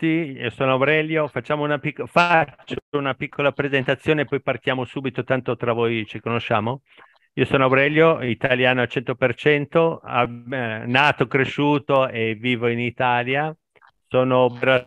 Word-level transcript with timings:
tutti, 0.00 0.38
io 0.38 0.50
sono 0.50 0.72
Aurelio, 0.72 1.28
facciamo 1.28 1.62
una 1.62 1.78
pic- 1.78 2.06
faccio 2.06 2.76
una 2.92 3.14
piccola 3.14 3.52
presentazione 3.52 4.22
e 4.22 4.24
poi 4.24 4.40
partiamo 4.40 4.84
subito, 4.84 5.22
tanto 5.24 5.56
tra 5.56 5.72
voi 5.74 6.06
ci 6.06 6.20
conosciamo. 6.20 6.80
Io 7.34 7.44
sono 7.44 7.64
Aurelio, 7.64 8.22
italiano 8.22 8.80
al 8.80 8.88
100%, 8.88 10.00
eh, 10.02 10.86
nato, 10.86 11.26
cresciuto 11.26 12.08
e 12.08 12.34
vivo 12.34 12.68
in 12.68 12.80
Italia. 12.80 13.54
Sono 14.08 14.48
per 14.58 14.86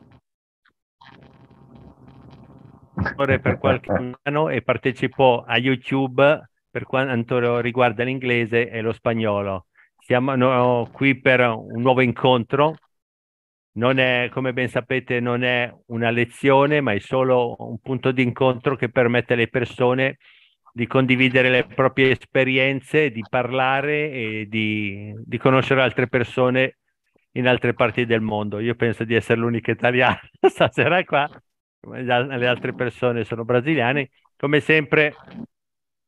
qualche 3.59 3.91
anno 4.23 4.50
e 4.50 4.61
partecipo 4.61 5.43
a 5.48 5.57
YouTube 5.57 6.50
per 6.70 6.86
quanto 6.86 7.59
riguarda 7.59 8.04
l'inglese 8.04 8.70
e 8.70 8.82
lo 8.82 8.91
spagnolo. 8.91 9.68
Siamo 10.00 10.36
no, 10.36 10.89
qui 10.91 11.20
per 11.20 11.39
un 11.41 11.82
nuovo 11.82 12.02
incontro 12.02 12.75
non 13.74 13.98
è, 13.98 14.30
come 14.32 14.54
ben 14.54 14.70
sapete, 14.70 15.20
non 15.20 15.44
è 15.44 15.74
una 15.88 16.10
lezione, 16.12 16.82
ma 16.82 16.93
è 16.93 17.00
solo 17.00 17.56
un 17.60 17.80
punto 17.80 18.11
di 18.11 18.21
incontro 18.21 18.75
che 18.75 18.89
permette 18.89 19.34
alle 19.34 19.47
persone 19.47 20.18
di 20.71 20.88
condividere 20.88 21.50
le 21.50 21.66
proprie 21.66 22.11
esperienze, 22.11 23.11
di 23.11 23.24
parlare 23.30 24.11
e 24.11 24.47
di, 24.50 25.14
di 25.24 25.38
conoscere 25.38 25.82
altre 25.82 26.07
persone 26.07 26.78
in 27.33 27.47
altre 27.47 27.74
parti 27.74 28.06
del 28.06 28.21
mondo. 28.21 28.60
Io 28.60 28.75
penso 28.75 29.04
di 29.04 29.16
essere 29.16 29.39
l'unica 29.39 29.71
italiana 29.71 30.19
stasera 30.50 31.04
qua, 31.04 31.30
le 31.92 32.47
altre 32.47 32.73
persone 32.73 33.23
sono 33.23 33.44
brasiliane. 33.45 34.09
Come 34.36 34.59
sempre, 34.59 35.14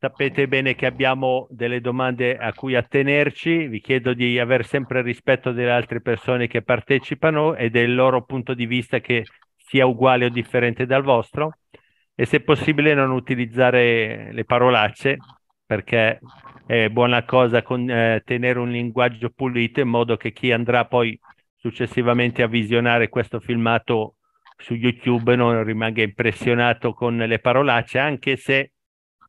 Sapete 0.05 0.48
bene 0.48 0.76
che 0.76 0.86
abbiamo 0.86 1.48
delle 1.50 1.82
domande 1.82 2.38
a 2.38 2.54
cui 2.54 2.76
attenerci, 2.76 3.66
vi 3.66 3.82
chiedo 3.82 4.14
di 4.14 4.38
avere 4.38 4.62
sempre 4.62 5.02
rispetto 5.02 5.52
delle 5.52 5.72
altre 5.72 6.00
persone 6.00 6.45
che 6.45 6.62
partecipano 6.62 7.55
e 7.55 7.72
del 7.72 7.95
loro 7.95 8.23
punto 8.23 8.54
di 8.54 8.68
vista 8.68 9.00
che 9.00 9.26
sia 9.58 9.88
uguale 9.88 10.26
o 10.26 10.30
differente 10.30 10.86
dal 10.86 11.02
vostro. 11.02 11.58
E 12.14 12.28
se 12.28 12.41
possibile 12.41 12.94
non 12.94 13.09
utilizzare 13.09 14.31
le 14.31 14.45
parolacce 14.45 15.17
perché 15.66 16.19
è 16.67 16.88
buona 16.90 17.23
cosa 17.23 17.64
con, 17.64 17.90
eh, 17.90 18.22
tenere 18.23 18.59
un 18.59 18.69
linguaggio 18.69 19.31
pulito 19.31 19.80
in 19.80 19.88
modo 19.88 20.17
che 20.17 20.31
chi 20.31 20.52
andrà 20.52 20.86
poi 20.86 21.19
successivamente 21.56 22.44
a 22.44 22.47
visionare 22.47 23.09
questo 23.09 23.40
filmato 23.40 24.17
su 24.56 24.75
YouTube 24.75 25.36
non 25.36 25.64
rimanga 25.64 26.03
impressionato 26.03 26.94
con 26.94 27.17
le 27.17 27.40
parolacce 27.40 27.97
anche 27.97 28.36
se 28.36 28.69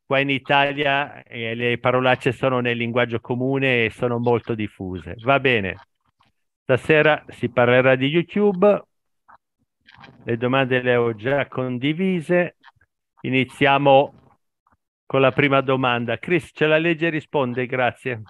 Qua 0.07 0.21
in 0.21 0.31
Italia 0.31 1.25
eh, 1.25 1.57
le 1.57 1.79
parolacce 1.79 2.31
sono 2.31 2.61
nel 2.61 2.77
linguaggio 2.77 3.19
comune 3.19 3.87
e 3.87 3.91
sono 3.91 4.21
molto 4.21 4.55
diffuse. 4.55 5.17
Va 5.25 5.41
bene. 5.41 5.75
Stasera 6.63 7.25
si 7.27 7.49
parlerà 7.49 7.97
di 7.97 8.07
YouTube. 8.07 8.85
Le 10.23 10.37
domande 10.37 10.81
le 10.81 10.95
ho 10.95 11.13
già 11.17 11.49
condivise. 11.49 12.57
Iniziamo 13.23 14.39
con 15.05 15.21
la 15.21 15.33
prima 15.33 15.61
domanda. 15.61 16.19
Chris, 16.19 16.51
ce 16.53 16.67
la 16.67 16.79
legge 16.79 17.09
e 17.09 17.11
risponde, 17.11 17.67
grazie. 17.67 18.23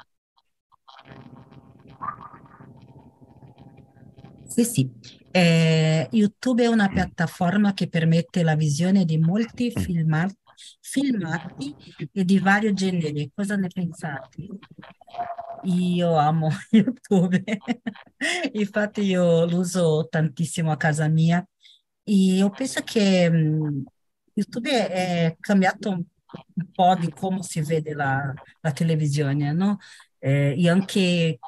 Sì, 4.45 4.65
sì. 4.65 4.91
Eh, 5.31 6.09
YouTube 6.11 6.65
è 6.65 6.69
una 6.69 6.89
piattaforma 6.89 7.75
che 7.75 7.87
permette 7.91 8.43
la 8.43 8.55
visione 8.55 9.05
di 9.05 9.19
molti 9.19 9.71
filmati 9.71 10.45
filmati 10.81 11.75
e 12.13 12.25
di 12.25 12.39
vario 12.39 12.73
genere. 12.73 13.31
Cosa 13.35 13.57
ne 13.57 13.69
pensate? 13.69 14.47
Io 15.65 16.17
amo 16.17 16.51
YouTube, 16.71 17.43
infatti 18.53 19.03
io 19.03 19.47
lo 19.47 19.59
uso 19.59 20.07
tantissimo 20.09 20.71
a 20.71 20.77
casa 20.77 21.09
mia 21.09 21.47
e 22.05 22.13
io 22.13 22.51
penso 22.51 22.83
che 22.83 23.29
um, 23.31 23.85
YouTube 24.33 24.71
è 24.71 25.37
cambiato 25.41 25.91
un, 25.91 26.05
po' 26.73 26.95
di 26.97 27.11
come 27.11 27.43
si 27.43 27.61
vede 27.63 27.95
la, 27.95 28.33
la 28.61 28.73
televisione, 28.73 29.53
no? 29.53 29.79
Eh, 30.19 30.55
e 30.57 30.69
anche 30.69 31.39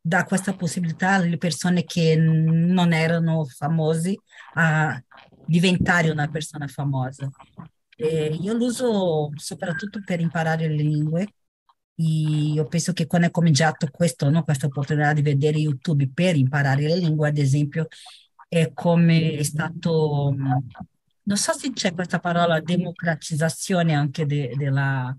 dà 0.00 0.24
questa 0.24 0.54
possibilità 0.54 1.14
alle 1.14 1.36
persone 1.36 1.82
che 1.84 2.14
non 2.16 2.92
erano 2.92 3.44
famosi 3.44 4.16
a 4.54 5.02
diventare 5.44 6.10
una 6.10 6.28
persona 6.28 6.68
famosa. 6.68 7.28
Eh, 7.98 8.36
io 8.40 8.52
lo 8.54 8.66
uso 8.66 9.30
soprattutto 9.36 10.00
per 10.04 10.20
imparare 10.20 10.68
le 10.68 10.82
lingue. 10.82 11.28
Io 11.98 12.66
penso 12.66 12.92
che 12.92 13.06
quando 13.06 13.28
è 13.28 13.30
cominciato 13.30 13.88
questo, 13.90 14.28
no, 14.28 14.44
questa 14.44 14.66
opportunità 14.66 15.12
di 15.14 15.22
vedere 15.22 15.58
YouTube 15.58 16.10
per 16.12 16.36
imparare 16.36 16.82
le 16.82 16.96
lingue, 16.96 17.28
ad 17.28 17.38
esempio, 17.38 17.88
è 18.48 18.72
come 18.74 19.32
è 19.32 19.42
stato, 19.42 20.34
non 21.22 21.36
so 21.36 21.52
se 21.52 21.72
c'è 21.72 21.94
questa 21.94 22.18
parola, 22.20 22.60
democratizzazione 22.60 23.94
anche 23.94 24.26
de, 24.26 24.52
della, 24.56 25.16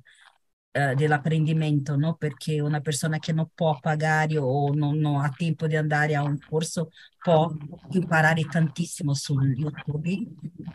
eh, 0.71 0.93
dell'apprendimento, 0.95 1.95
no? 1.95 2.15
Perché 2.15 2.59
una 2.61 2.81
persona 2.81 3.17
che 3.17 3.33
non 3.33 3.49
può 3.53 3.79
pagare 3.79 4.37
o 4.37 4.71
non, 4.73 4.97
non, 4.97 5.23
ha 5.23 5.33
tempo 5.35 5.65
di 5.65 5.75
andare 5.75 6.15
a 6.15 6.21
un 6.21 6.37
corso 6.37 6.91
può 7.17 7.51
imparare 7.91 8.43
tantissimo 8.43 9.13
su 9.13 9.39
YouTube, 9.39 10.27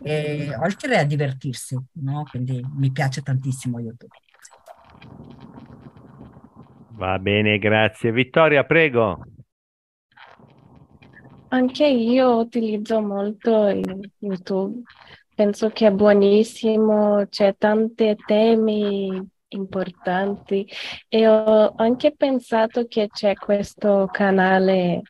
eh, 0.03 0.55
oltre 0.57 0.97
a 0.97 1.03
divertirsi, 1.05 1.77
no? 1.93 2.25
Quindi 2.29 2.61
mi 2.75 2.91
piace 2.91 3.21
tantissimo 3.21 3.79
YouTube. 3.79 4.13
Va 6.91 7.17
bene, 7.19 7.57
grazie. 7.57 8.11
Vittoria, 8.11 8.65
prego. 8.65 9.23
Anche 11.49 11.85
io 11.87 12.39
utilizzo 12.39 12.99
molto 13.01 13.69
YouTube, 14.19 14.81
penso 15.35 15.69
che 15.69 15.87
è 15.87 15.91
buonissimo, 15.91 17.27
c'è 17.29 17.55
tanti 17.57 18.15
temi 18.25 19.31
importanti 19.53 20.67
e 21.07 21.27
ho 21.27 21.73
anche 21.75 22.15
pensato 22.15 22.85
che 22.85 23.09
c'è 23.09 23.33
questo 23.35 24.07
canale 24.11 25.01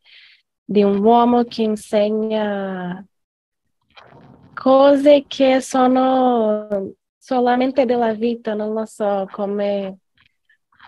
di 0.64 0.84
un 0.84 1.04
uomo 1.04 1.44
che 1.44 1.64
insegna 1.64 3.06
cose 4.54 5.26
che 5.28 5.62
sono 5.62 6.94
solamente 7.18 7.86
della 7.86 8.14
vita, 8.14 8.54
non 8.54 8.74
lo 8.74 8.86
so 8.86 9.28
come 9.32 10.00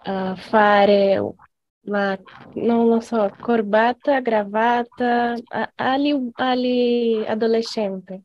uh, 0.05 0.35
fare 0.35 1.33
la, 1.81 2.19
non 2.55 2.87
lo 2.87 2.99
so, 2.99 3.33
corbata, 3.39 4.19
gravata, 4.21 5.35
agli, 5.75 7.23
adolescenti, 7.25 8.21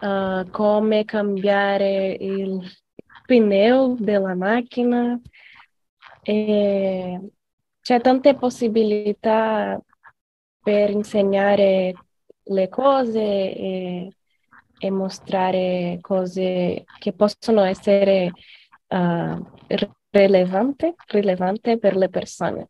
uh, 0.00 0.48
come 0.50 1.04
cambiare 1.04 2.16
il 2.18 2.60
pneu 3.26 3.96
della 3.98 4.34
macchina. 4.34 5.20
E 6.22 7.20
c'è 7.80 8.00
tante 8.00 8.34
possibilità 8.36 9.80
per 10.62 10.90
insegnare 10.90 11.94
le 12.44 12.68
cose 12.68 13.20
e, 13.20 14.08
e 14.78 14.90
mostrare 14.90 15.98
cose 16.00 16.84
che 16.98 17.12
possono 17.12 17.62
essere 17.62 18.30
uh, 18.88 19.46
rilevanti, 20.10 20.94
rilevanti 21.08 21.78
per 21.78 21.96
le 21.96 22.08
persone. 22.08 22.68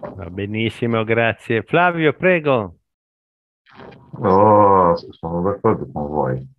Va 0.00 0.30
benissimo, 0.30 1.02
grazie. 1.02 1.62
Flavio, 1.62 2.14
prego. 2.14 2.76
Oh, 4.22 4.94
sono 4.96 5.42
d'accordo 5.42 5.90
con 5.90 6.06
voi 6.08 6.58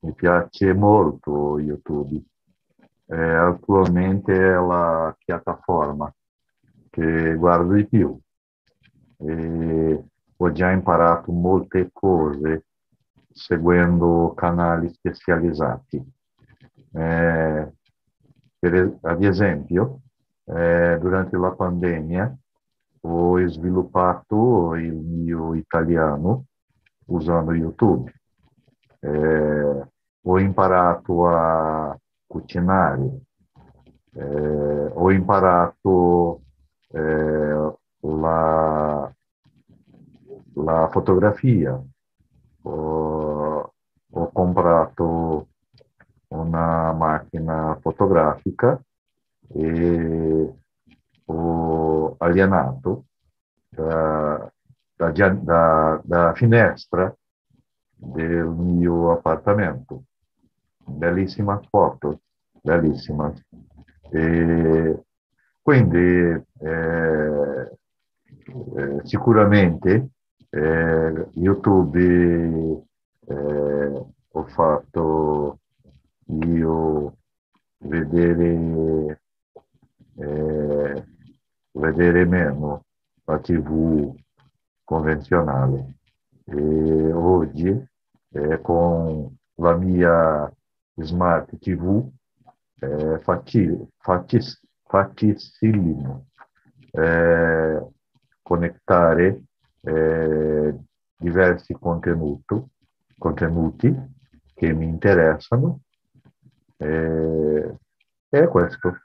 mi 0.00 0.14
piace 0.14 0.72
molto 0.72 1.58
YouTube. 1.58 2.22
Eh, 3.06 3.16
attualmente 3.16 4.32
è 4.34 4.54
la 4.54 5.14
piattaforma 5.18 6.12
che 6.88 7.34
guardo 7.34 7.74
di 7.74 7.86
più. 7.86 8.18
E 9.18 10.04
ho 10.36 10.52
già 10.52 10.70
imparato 10.70 11.32
molte 11.32 11.90
cose 11.92 12.66
seguendo 13.30 14.32
canali 14.34 14.90
specializzati. 14.92 16.02
Eh, 16.92 17.72
per, 18.58 18.98
ad 19.02 19.22
esempio, 19.22 20.00
eh, 20.44 20.98
durante 21.00 21.36
la 21.36 21.52
pandemia 21.52 22.36
ho 23.02 23.46
sviluppato 23.48 24.74
il 24.74 24.94
mio 24.94 25.54
italiano 25.54 26.44
usando 27.06 27.52
YouTube 27.52 28.12
eh, 29.00 29.88
ho 30.30 30.38
imparato 30.38 31.26
a 31.26 31.98
cucinare, 32.26 33.20
eh, 34.14 34.90
ho 34.94 35.10
imparato 35.10 36.42
eh, 36.92 37.72
la, 38.00 39.12
la, 40.54 40.88
fotografia, 40.92 41.82
ho, 42.62 43.72
ho, 44.12 44.30
comprato 44.32 45.48
una 46.28 46.92
macchina 46.92 47.76
fotografica 47.80 48.80
e 49.48 50.54
ho 51.24 52.14
allenato 52.18 53.04
da, 53.68 54.52
da, 54.94 55.10
da, 55.10 56.00
da 56.04 56.34
finestra 56.34 57.12
del 57.96 58.46
mio 58.46 59.10
appartamento. 59.10 60.04
Bellissima 60.96 61.60
foto, 61.68 62.20
bellissima. 62.62 63.32
E 64.10 65.04
quindi 65.62 65.98
eh, 65.98 67.78
eh, 68.76 69.00
sicuramente 69.04 70.08
eh, 70.50 71.28
YouTube 71.34 72.82
eh, 73.26 74.04
ho 74.32 74.44
fatto 74.46 75.58
io 76.26 77.16
vedere, 77.78 79.20
eh, 80.16 81.04
vedere 81.72 82.24
meno 82.24 82.84
la 83.24 83.38
TV 83.38 84.12
convenzionale 84.84 85.94
e 86.44 87.12
oggi 87.12 87.88
eh, 88.32 88.60
con 88.60 89.36
la 89.54 89.76
mia 89.76 90.52
smart 91.02 91.58
TV 91.58 92.08
facile, 93.20 93.88
facilissimo 94.86 96.26
eh, 96.92 97.86
connettare 98.42 99.42
eh, 99.82 100.76
diversi 101.16 101.74
contenuti, 101.74 102.58
che 104.54 104.72
mi 104.72 104.86
interessano 104.86 105.80
e, 106.76 107.76
è 108.28 108.48
questo. 108.48 108.96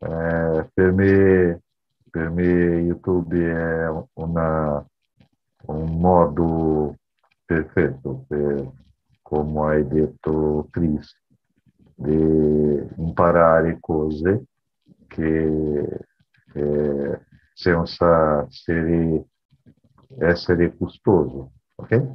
Eh, 0.00 0.70
per, 0.72 0.92
me, 0.92 1.62
per 2.10 2.30
me 2.30 2.44
YouTube 2.44 3.36
è 3.36 3.88
una, 4.14 4.86
un 5.66 5.98
modo 5.98 6.96
perfetto 7.44 8.24
per, 8.28 8.70
come 9.28 9.60
hai 9.66 9.86
detto 9.86 10.68
Chris, 10.70 11.14
di 11.94 12.86
imparare 12.96 13.76
cose 13.78 14.44
che 15.06 15.86
eh, 16.54 17.20
senza 17.52 18.46
essere, 18.46 19.26
essere 20.18 20.74
costoso. 20.78 21.52
Ok? 21.74 22.12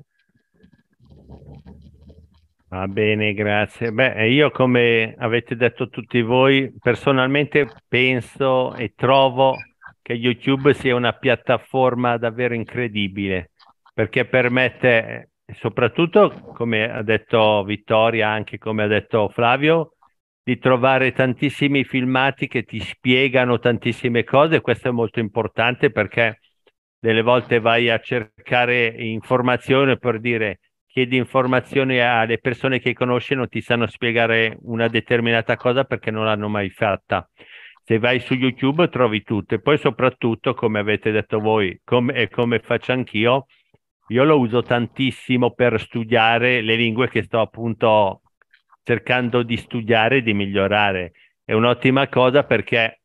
Va 2.69 2.87
bene, 2.87 3.33
grazie. 3.35 3.91
Beh, 3.91 4.27
io 4.29 4.49
come 4.49 5.13
avete 5.15 5.55
detto 5.55 5.89
tutti 5.89 6.19
voi, 6.23 6.73
personalmente 6.81 7.67
penso 7.87 8.73
e 8.73 8.93
trovo 8.95 9.55
che 10.01 10.13
YouTube 10.13 10.73
sia 10.73 10.95
una 10.95 11.13
piattaforma 11.13 12.17
davvero 12.17 12.55
incredibile 12.55 13.51
perché 13.93 14.25
permette, 14.25 15.32
soprattutto 15.59 16.29
come 16.53 16.91
ha 16.91 17.01
detto 17.01 17.63
Vittoria, 17.63 18.29
anche 18.29 18.57
come 18.57 18.83
ha 18.83 18.87
detto 18.87 19.29
Flavio, 19.29 19.95
di 20.43 20.57
trovare 20.57 21.13
tantissimi 21.13 21.83
filmati 21.83 22.47
che 22.47 22.63
ti 22.63 22.79
spiegano 22.79 23.59
tantissime 23.59 24.23
cose. 24.23 24.61
Questo 24.61 24.89
è 24.89 24.91
molto 24.91 25.19
importante 25.19 25.91
perché 25.91 26.39
delle 26.99 27.21
volte 27.21 27.59
vai 27.59 27.89
a 27.89 27.99
cercare 27.99 28.85
informazioni 28.85 29.97
per 29.97 30.19
dire 30.19 30.59
chiedi 30.85 31.17
informazioni 31.17 31.99
alle 31.99 32.37
persone 32.37 32.79
che 32.79 32.93
conosci 32.93 33.33
non 33.33 33.49
ti 33.49 33.61
sanno 33.61 33.87
spiegare 33.87 34.57
una 34.61 34.87
determinata 34.87 35.55
cosa 35.55 35.85
perché 35.85 36.11
non 36.11 36.25
l'hanno 36.25 36.49
mai 36.49 36.69
fatta. 36.69 37.27
Se 37.83 37.97
vai 37.99 38.19
su 38.19 38.35
YouTube 38.35 38.87
trovi 38.89 39.23
tutto 39.23 39.55
e 39.55 39.59
poi 39.59 39.77
soprattutto, 39.77 40.53
come 40.53 40.79
avete 40.79 41.11
detto 41.11 41.39
voi 41.39 41.77
come, 41.83 42.13
e 42.13 42.29
come 42.29 42.59
faccio 42.59 42.91
anch'io, 42.91 43.47
io 44.07 44.23
lo 44.23 44.39
uso 44.39 44.61
tantissimo 44.61 45.51
per 45.51 45.79
studiare 45.79 46.61
le 46.61 46.75
lingue 46.75 47.09
che 47.09 47.23
sto 47.23 47.39
appunto 47.39 48.21
cercando 48.83 49.43
di 49.43 49.57
studiare 49.57 50.17
e 50.17 50.21
di 50.21 50.33
migliorare. 50.33 51.13
È 51.43 51.53
un'ottima 51.53 52.07
cosa 52.09 52.43
perché 52.43 53.01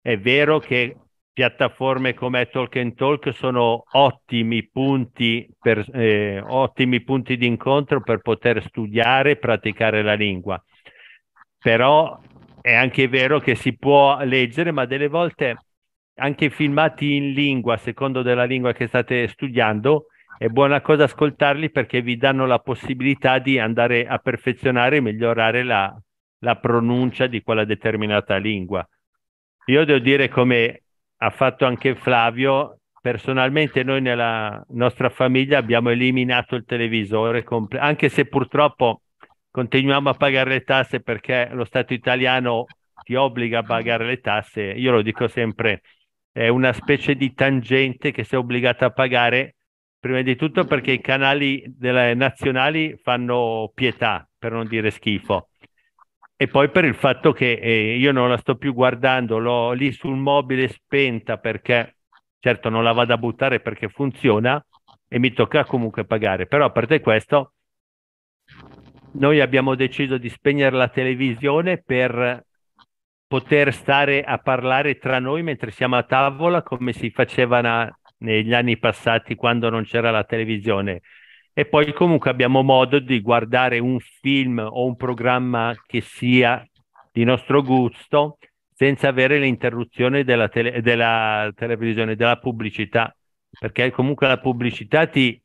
è 0.00 0.18
vero 0.18 0.58
che 0.58 0.96
piattaforme 1.32 2.14
come 2.14 2.48
Talk 2.48 2.76
and 2.76 2.94
Talk 2.94 3.32
sono 3.34 3.84
ottimi 3.92 4.68
punti, 4.68 5.48
per, 5.58 5.84
eh, 5.92 6.40
ottimi 6.40 7.02
punti 7.02 7.36
di 7.36 7.46
incontro 7.46 8.00
per 8.00 8.18
poter 8.18 8.62
studiare 8.62 9.32
e 9.32 9.36
praticare 9.36 10.02
la 10.02 10.14
lingua. 10.14 10.62
Però 11.58 12.20
è 12.60 12.74
anche 12.74 13.08
vero 13.08 13.40
che 13.40 13.54
si 13.56 13.76
può 13.76 14.22
leggere, 14.22 14.70
ma 14.70 14.84
delle 14.84 15.08
volte 15.08 15.56
anche 16.16 16.50
filmati 16.50 17.16
in 17.16 17.32
lingua, 17.32 17.76
secondo 17.78 18.22
della 18.22 18.44
lingua 18.44 18.72
che 18.72 18.86
state 18.86 19.26
studiando, 19.26 20.06
è 20.36 20.48
buona 20.48 20.80
cosa 20.80 21.04
ascoltarli 21.04 21.70
perché 21.70 22.02
vi 22.02 22.16
danno 22.16 22.46
la 22.46 22.58
possibilità 22.58 23.38
di 23.38 23.58
andare 23.58 24.06
a 24.06 24.18
perfezionare 24.18 24.96
e 24.96 25.00
migliorare 25.00 25.62
la, 25.62 25.96
la 26.40 26.56
pronuncia 26.56 27.26
di 27.26 27.42
quella 27.42 27.64
determinata 27.64 28.36
lingua. 28.36 28.86
Io 29.66 29.84
devo 29.84 29.98
dire 29.98 30.28
come 30.28 30.82
ha 31.18 31.30
fatto 31.30 31.64
anche 31.64 31.94
Flavio, 31.94 32.80
personalmente 33.00 33.82
noi 33.82 34.00
nella 34.00 34.62
nostra 34.70 35.08
famiglia 35.08 35.58
abbiamo 35.58 35.90
eliminato 35.90 36.54
il 36.54 36.64
televisore, 36.64 37.44
anche 37.78 38.08
se 38.08 38.26
purtroppo 38.26 39.02
continuiamo 39.50 40.10
a 40.10 40.14
pagare 40.14 40.50
le 40.50 40.64
tasse 40.64 41.00
perché 41.00 41.48
lo 41.52 41.64
Stato 41.64 41.94
italiano 41.94 42.66
ti 43.04 43.14
obbliga 43.14 43.60
a 43.60 43.62
pagare 43.62 44.04
le 44.04 44.20
tasse. 44.20 44.62
Io 44.62 44.90
lo 44.90 45.02
dico 45.02 45.28
sempre, 45.28 45.82
è 46.32 46.48
una 46.48 46.72
specie 46.72 47.14
di 47.14 47.32
tangente 47.32 48.10
che 48.10 48.24
sei 48.24 48.38
obbligata 48.38 48.86
a 48.86 48.90
pagare, 48.90 49.54
prima 50.04 50.20
di 50.20 50.36
tutto 50.36 50.66
perché 50.66 50.92
i 50.92 51.00
canali 51.00 51.64
delle 51.66 52.12
nazionali 52.12 52.94
fanno 53.02 53.72
pietà, 53.74 54.28
per 54.38 54.52
non 54.52 54.66
dire 54.66 54.90
schifo 54.90 55.48
e 56.36 56.46
poi 56.46 56.68
per 56.68 56.84
il 56.84 56.94
fatto 56.94 57.32
che 57.32 57.52
eh, 57.52 57.96
io 57.96 58.12
non 58.12 58.28
la 58.28 58.36
sto 58.36 58.56
più 58.56 58.74
guardando, 58.74 59.38
l'ho 59.38 59.72
lì 59.72 59.92
sul 59.92 60.16
mobile 60.16 60.68
spenta 60.68 61.38
perché 61.38 61.96
certo 62.38 62.68
non 62.68 62.82
la 62.82 62.92
vado 62.92 63.14
a 63.14 63.18
buttare 63.18 63.60
perché 63.60 63.88
funziona 63.88 64.62
e 65.08 65.18
mi 65.18 65.32
tocca 65.32 65.64
comunque 65.64 66.04
pagare. 66.04 66.46
Però 66.46 66.66
a 66.66 66.70
parte 66.70 67.00
questo, 67.00 67.54
noi 69.12 69.40
abbiamo 69.40 69.74
deciso 69.74 70.18
di 70.18 70.28
spegnere 70.28 70.76
la 70.76 70.88
televisione 70.88 71.80
per 71.80 72.44
poter 73.26 73.72
stare 73.72 74.22
a 74.22 74.36
parlare 74.36 74.98
tra 74.98 75.18
noi 75.18 75.42
mentre 75.42 75.70
siamo 75.70 75.96
a 75.96 76.02
tavola 76.02 76.62
come 76.62 76.92
si 76.92 77.08
faceva 77.08 77.62
negli 78.18 78.54
anni 78.54 78.78
passati 78.78 79.34
quando 79.34 79.68
non 79.70 79.84
c'era 79.84 80.10
la 80.10 80.24
televisione 80.24 81.00
e 81.52 81.66
poi 81.66 81.92
comunque 81.92 82.30
abbiamo 82.30 82.62
modo 82.62 82.98
di 82.98 83.20
guardare 83.20 83.78
un 83.78 83.98
film 84.00 84.58
o 84.58 84.84
un 84.86 84.96
programma 84.96 85.72
che 85.86 86.00
sia 86.00 86.66
di 87.12 87.22
nostro 87.22 87.62
gusto 87.62 88.38
senza 88.74 89.06
avere 89.08 89.38
l'interruzione 89.38 90.24
della, 90.24 90.48
tele- 90.48 90.82
della 90.82 91.52
televisione, 91.54 92.16
della 92.16 92.38
pubblicità, 92.38 93.16
perché 93.56 93.92
comunque 93.92 94.26
la 94.26 94.40
pubblicità 94.40 95.06
ti, 95.06 95.40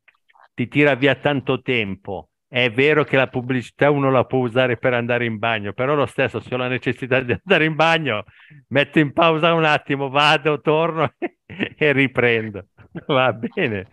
ti 0.56 0.68
tira 0.68 0.96
via 0.96 1.14
tanto 1.14 1.62
tempo. 1.62 2.29
È 2.52 2.72
vero 2.72 3.04
che 3.04 3.16
la 3.16 3.28
pubblicità 3.28 3.92
uno 3.92 4.10
la 4.10 4.26
può 4.26 4.40
usare 4.40 4.76
per 4.78 4.94
andare 4.96 5.26
in 5.26 5.38
bagno, 5.38 5.72
però 5.72 5.94
lo 5.94 6.08
stesso, 6.08 6.40
se 6.40 6.56
ho 6.56 6.58
la 6.58 6.68
necessità 6.68 7.22
di 7.22 7.32
andare 7.32 7.66
in 7.66 7.76
bagno, 7.76 8.24
metto 8.70 8.98
in 8.98 9.14
pausa 9.14 9.54
un 9.54 9.66
attimo, 9.66 10.10
vado, 10.10 10.60
torno 10.60 11.14
e 11.46 11.92
riprendo. 11.92 12.66
Va 13.06 13.32
bene. 13.34 13.88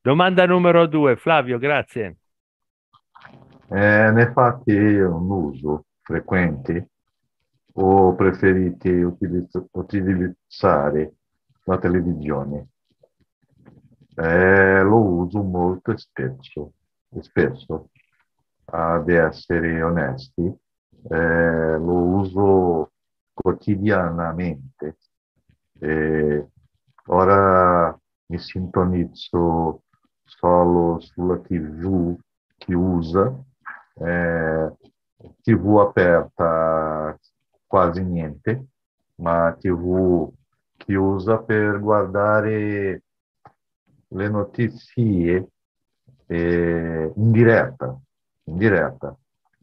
Domanda 0.00 0.46
numero 0.46 0.86
due, 0.86 1.16
Flavio, 1.16 1.58
grazie. 1.58 2.16
Eh, 3.68 4.10
ne 4.12 4.32
fatti 4.32 4.72
un 4.72 5.30
uso 5.30 5.84
frequente 6.02 6.90
o 7.74 8.14
preferite 8.14 8.90
utilizz- 9.02 9.66
utilizzare 9.72 11.14
la 11.64 11.78
televisione? 11.78 12.68
Eh, 14.16 14.82
lo 14.82 14.96
uso 14.98 15.42
molto 15.42 15.96
spesso, 15.96 16.72
spesso, 17.20 17.90
ad 18.66 19.08
essere 19.08 19.82
onesti, 19.82 20.52
eh, 21.10 21.76
lo 21.76 21.94
uso 21.94 22.92
quotidianamente. 23.32 24.96
Eh, 25.80 26.46
ora 27.06 27.98
mi 28.26 28.38
sintonizzo 28.38 29.82
solo 30.24 31.00
sulla 31.00 31.38
TV 31.38 32.16
che 32.56 32.74
usa, 32.74 33.34
eh, 33.94 34.72
TV 35.42 35.78
aperta 35.78 37.18
quasi 37.66 38.02
niente, 38.02 38.66
ma 39.16 39.54
TV 39.58 40.30
che 40.76 40.94
usa 40.94 41.38
per 41.38 41.80
guardare 41.80 43.02
le 44.08 44.28
notizie 44.28 45.48
eh, 46.32 47.12
in 47.14 47.30
diretta, 47.30 48.00
in 48.44 48.56
diretta, 48.56 49.14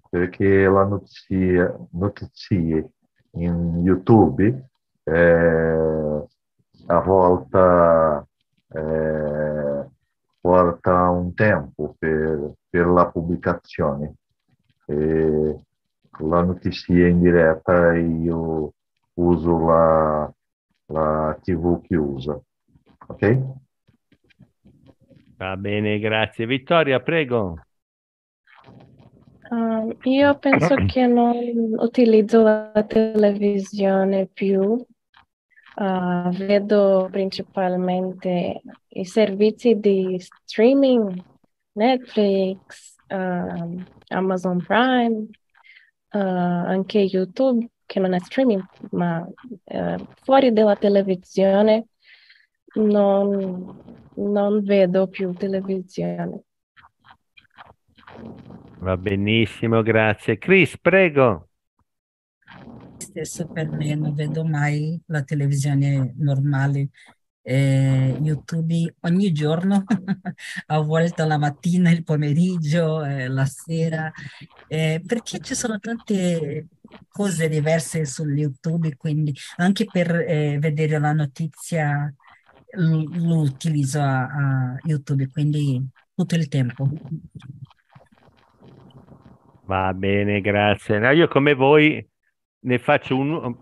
perché 0.09 0.67
la 0.67 0.85
notizia, 0.85 1.75
notizie 1.91 2.91
in 3.31 3.77
YouTube 3.77 4.69
eh, 5.03 6.27
a 6.85 6.99
volte 7.01 8.27
eh, 8.71 9.87
porta 10.39 11.09
un 11.09 11.33
tempo 11.33 11.95
per, 11.97 12.53
per 12.69 12.87
la 12.87 13.09
pubblicazione. 13.09 14.15
E 14.85 15.63
la 16.19 16.41
notizia 16.41 17.07
in 17.07 17.21
diretta 17.21 17.93
io 17.95 18.73
uso 19.13 19.65
la, 19.65 20.33
la 20.87 21.37
TV 21.41 21.81
che 21.81 21.95
usa. 21.95 22.39
Ok? 23.07 23.67
Va 25.39 25.55
bene, 25.55 25.99
grazie. 25.99 26.45
Vittoria, 26.45 26.99
prego. 26.99 27.61
Uh, 29.49 29.97
io 30.03 30.37
penso 30.37 30.75
che 30.85 31.07
non 31.07 31.37
utilizzo 31.77 32.41
la 32.41 32.83
televisione 32.85 34.27
più. 34.27 34.61
Uh, 35.75 36.29
vedo 36.31 37.07
principalmente 37.09 38.61
i 38.89 39.05
servizi 39.05 39.79
di 39.79 40.19
streaming, 40.19 41.23
Netflix, 41.71 42.97
uh, 43.07 43.81
Amazon 44.09 44.61
Prime, 44.61 45.25
anche 46.09 46.99
YouTube, 46.99 47.65
che 47.85 47.99
non 48.01 48.11
è 48.11 48.19
streaming, 48.19 48.61
ma 48.91 49.25
fuori 50.21 50.51
dalla 50.51 50.75
televisione 50.75 51.85
non, 52.73 53.98
non 54.19 54.63
vedo 54.63 55.07
più 55.07 55.33
televisione. 55.33 56.43
Va 58.79 58.97
benissimo, 58.97 59.81
grazie. 59.81 60.37
Chris, 60.37 60.77
prego. 60.77 61.49
Stesso 62.97 63.47
per 63.47 63.69
me, 63.69 63.95
non 63.95 64.13
vedo 64.13 64.45
mai 64.45 64.99
la 65.07 65.23
televisione 65.23 66.13
normale. 66.17 66.89
Eh, 67.41 68.17
YouTube 68.21 68.95
ogni 69.01 69.31
giorno, 69.31 69.83
a 70.67 70.79
volte 70.81 71.25
la 71.25 71.37
mattina, 71.37 71.89
il 71.89 72.03
pomeriggio, 72.03 73.03
eh, 73.03 73.27
la 73.27 73.45
sera, 73.45 74.11
eh, 74.67 75.01
perché 75.05 75.39
ci 75.39 75.55
sono 75.55 75.79
tante 75.79 76.67
cose 77.07 77.49
diverse 77.49 78.05
su 78.05 78.25
YouTube, 78.25 78.95
quindi 78.97 79.33
anche 79.57 79.85
per 79.85 80.11
eh, 80.11 80.57
vedere 80.59 80.99
la 80.99 81.13
notizia 81.13 82.13
lo 82.71 83.39
utilizzo 83.39 83.99
a, 83.99 84.23
a 84.23 84.79
YouTube, 84.83 85.29
quindi 85.29 85.85
tutto 86.13 86.35
il 86.35 86.47
tempo. 86.47 86.89
Va 89.65 89.93
bene, 89.93 90.41
grazie. 90.41 90.97
No, 90.99 91.11
io 91.11 91.27
come 91.27 91.53
voi 91.53 92.05
ne 92.61 92.79
faccio 92.79 93.15
un... 93.15 93.55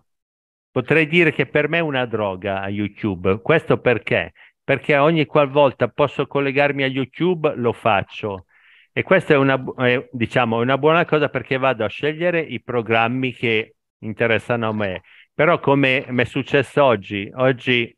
Potrei 0.72 1.08
dire 1.08 1.34
che 1.34 1.48
per 1.48 1.68
me 1.68 1.80
è 1.80 1.82
una 1.82 2.06
droga 2.06 2.62
a 2.62 2.70
YouTube. 2.70 3.42
Questo 3.42 3.80
perché? 3.80 4.34
Perché 4.64 4.96
ogni 4.98 5.26
qualvolta 5.26 5.88
posso 5.88 6.28
collegarmi 6.28 6.84
a 6.84 6.88
YouTube 6.88 7.54
lo 7.56 7.74
faccio. 7.74 8.46
E 8.92 9.04
questa 9.04 9.34
è 9.34 9.38
una, 9.38 9.62
è, 9.78 10.08
diciamo, 10.12 10.60
una 10.60 10.78
buona 10.78 11.06
cosa 11.06 11.30
perché 11.30 11.58
vado 11.58 11.84
a 11.84 11.90
scegliere 11.90 12.40
i 12.40 12.62
programmi 12.62 13.34
che 13.34 13.76
interessano 14.00 14.70
a 14.70 14.74
me. 14.74 15.02
Però 15.34 15.60
come 15.60 16.06
mi 16.10 16.22
è 16.22 16.26
successo 16.26 16.84
oggi, 16.84 17.30
oggi 17.36 17.97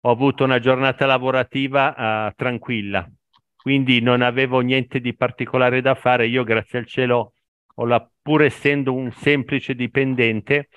ho 0.00 0.10
avuto 0.10 0.44
una 0.44 0.58
giornata 0.58 1.06
lavorativa 1.06 2.28
uh, 2.28 2.32
tranquilla, 2.36 3.08
quindi 3.56 4.00
non 4.00 4.22
avevo 4.22 4.60
niente 4.60 5.00
di 5.00 5.14
particolare 5.14 5.80
da 5.80 5.94
fare. 5.94 6.26
Io, 6.26 6.44
grazie 6.44 6.78
al 6.78 6.86
cielo, 6.86 7.32
la, 7.74 8.08
pur 8.22 8.42
essendo 8.42 8.92
un 8.92 9.10
semplice 9.10 9.74
dipendente, 9.74 10.68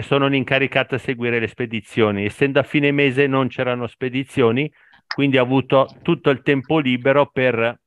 sono 0.00 0.34
incaricato 0.34 0.94
a 0.94 0.98
seguire 0.98 1.38
le 1.38 1.48
spedizioni. 1.48 2.24
Essendo 2.24 2.58
a 2.58 2.62
fine 2.62 2.90
mese 2.90 3.26
non 3.26 3.48
c'erano 3.48 3.86
spedizioni, 3.86 4.70
quindi 5.14 5.38
ho 5.38 5.42
avuto 5.42 5.88
tutto 6.02 6.30
il 6.30 6.42
tempo 6.42 6.78
libero 6.78 7.26
per 7.26 7.80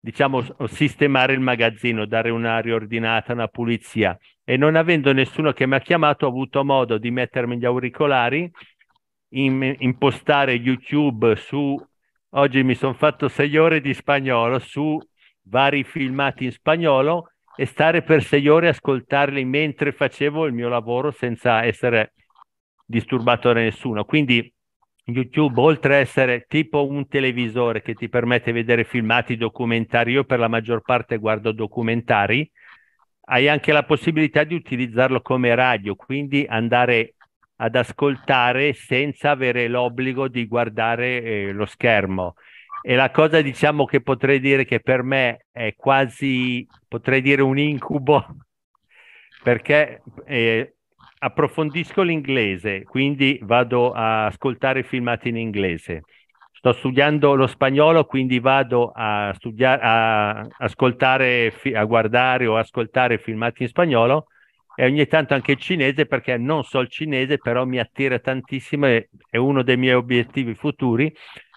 diciamo 0.00 0.44
sistemare 0.66 1.32
il 1.32 1.40
magazzino, 1.40 2.06
dare 2.06 2.30
una 2.30 2.60
riordinata, 2.60 3.32
una 3.32 3.48
pulizia 3.48 4.16
e 4.44 4.56
non 4.56 4.76
avendo 4.76 5.12
nessuno 5.12 5.52
che 5.52 5.66
mi 5.66 5.74
ha 5.74 5.80
chiamato 5.80 6.24
ho 6.24 6.28
avuto 6.28 6.64
modo 6.64 6.98
di 6.98 7.10
mettermi 7.10 7.58
gli 7.58 7.64
auricolari 7.64 8.50
in, 9.30 9.76
impostare 9.78 10.52
YouTube 10.54 11.36
su, 11.36 11.76
oggi 12.30 12.62
mi 12.62 12.74
sono 12.74 12.94
fatto 12.94 13.28
sei 13.28 13.56
ore 13.56 13.80
di 13.80 13.94
spagnolo 13.94 14.58
su 14.58 14.98
vari 15.42 15.84
filmati 15.84 16.44
in 16.44 16.52
spagnolo 16.52 17.32
e 17.56 17.66
stare 17.66 18.02
per 18.02 18.22
sei 18.22 18.46
ore 18.48 18.68
a 18.68 18.70
ascoltarli 18.70 19.44
mentre 19.44 19.92
facevo 19.92 20.46
il 20.46 20.52
mio 20.52 20.68
lavoro 20.68 21.10
senza 21.10 21.64
essere 21.64 22.12
disturbato 22.84 23.52
da 23.52 23.60
nessuno. 23.60 24.04
Quindi 24.04 24.52
YouTube, 25.04 25.60
oltre 25.60 25.96
a 25.96 25.98
essere 25.98 26.44
tipo 26.46 26.86
un 26.86 27.08
televisore 27.08 27.82
che 27.82 27.94
ti 27.94 28.08
permette 28.08 28.52
di 28.52 28.58
vedere 28.58 28.84
filmati 28.84 29.36
documentari, 29.36 30.12
io 30.12 30.24
per 30.24 30.38
la 30.38 30.48
maggior 30.48 30.82
parte 30.82 31.16
guardo 31.16 31.52
documentari, 31.52 32.48
hai 33.30 33.48
anche 33.48 33.72
la 33.72 33.84
possibilità 33.84 34.44
di 34.44 34.54
utilizzarlo 34.54 35.20
come 35.20 35.54
radio, 35.54 35.94
quindi 35.94 36.46
andare 36.48 37.14
ad 37.60 37.74
ascoltare 37.74 38.72
senza 38.72 39.30
avere 39.30 39.68
l'obbligo 39.68 40.28
di 40.28 40.46
guardare 40.46 41.22
eh, 41.22 41.52
lo 41.52 41.66
schermo. 41.66 42.34
E 42.82 42.94
la 42.94 43.10
cosa, 43.10 43.40
diciamo, 43.40 43.84
che 43.84 44.00
potrei 44.00 44.38
dire 44.40 44.64
che 44.64 44.80
per 44.80 45.02
me 45.02 45.46
è 45.50 45.74
quasi, 45.76 46.66
potrei 46.86 47.20
dire 47.20 47.42
un 47.42 47.58
incubo, 47.58 48.24
perché 49.42 50.02
eh, 50.26 50.74
approfondisco 51.18 52.02
l'inglese, 52.02 52.84
quindi 52.84 53.38
vado 53.42 53.92
a 53.92 54.26
ascoltare 54.26 54.84
filmati 54.84 55.28
in 55.28 55.36
inglese. 55.36 56.02
Sto 56.52 56.72
studiando 56.72 57.34
lo 57.34 57.46
spagnolo, 57.46 58.04
quindi 58.04 58.40
vado 58.40 58.92
a 58.94 59.32
studiare, 59.34 59.80
a 59.82 60.46
ascoltare, 60.58 61.52
a 61.74 61.84
guardare 61.84 62.46
o 62.46 62.56
ascoltare 62.56 63.18
filmati 63.18 63.62
in 63.62 63.68
spagnolo 63.68 64.26
e 64.80 64.84
ogni 64.84 65.08
tanto 65.08 65.34
anche 65.34 65.50
il 65.50 65.58
cinese 65.58 66.06
perché 66.06 66.36
non 66.36 66.62
so 66.62 66.78
il 66.78 66.88
cinese, 66.88 67.38
però 67.38 67.64
mi 67.64 67.80
attira 67.80 68.20
tantissimo 68.20 68.86
e 68.86 69.08
è 69.28 69.36
uno 69.36 69.64
dei 69.64 69.76
miei 69.76 69.94
obiettivi 69.94 70.54
futuri. 70.54 71.12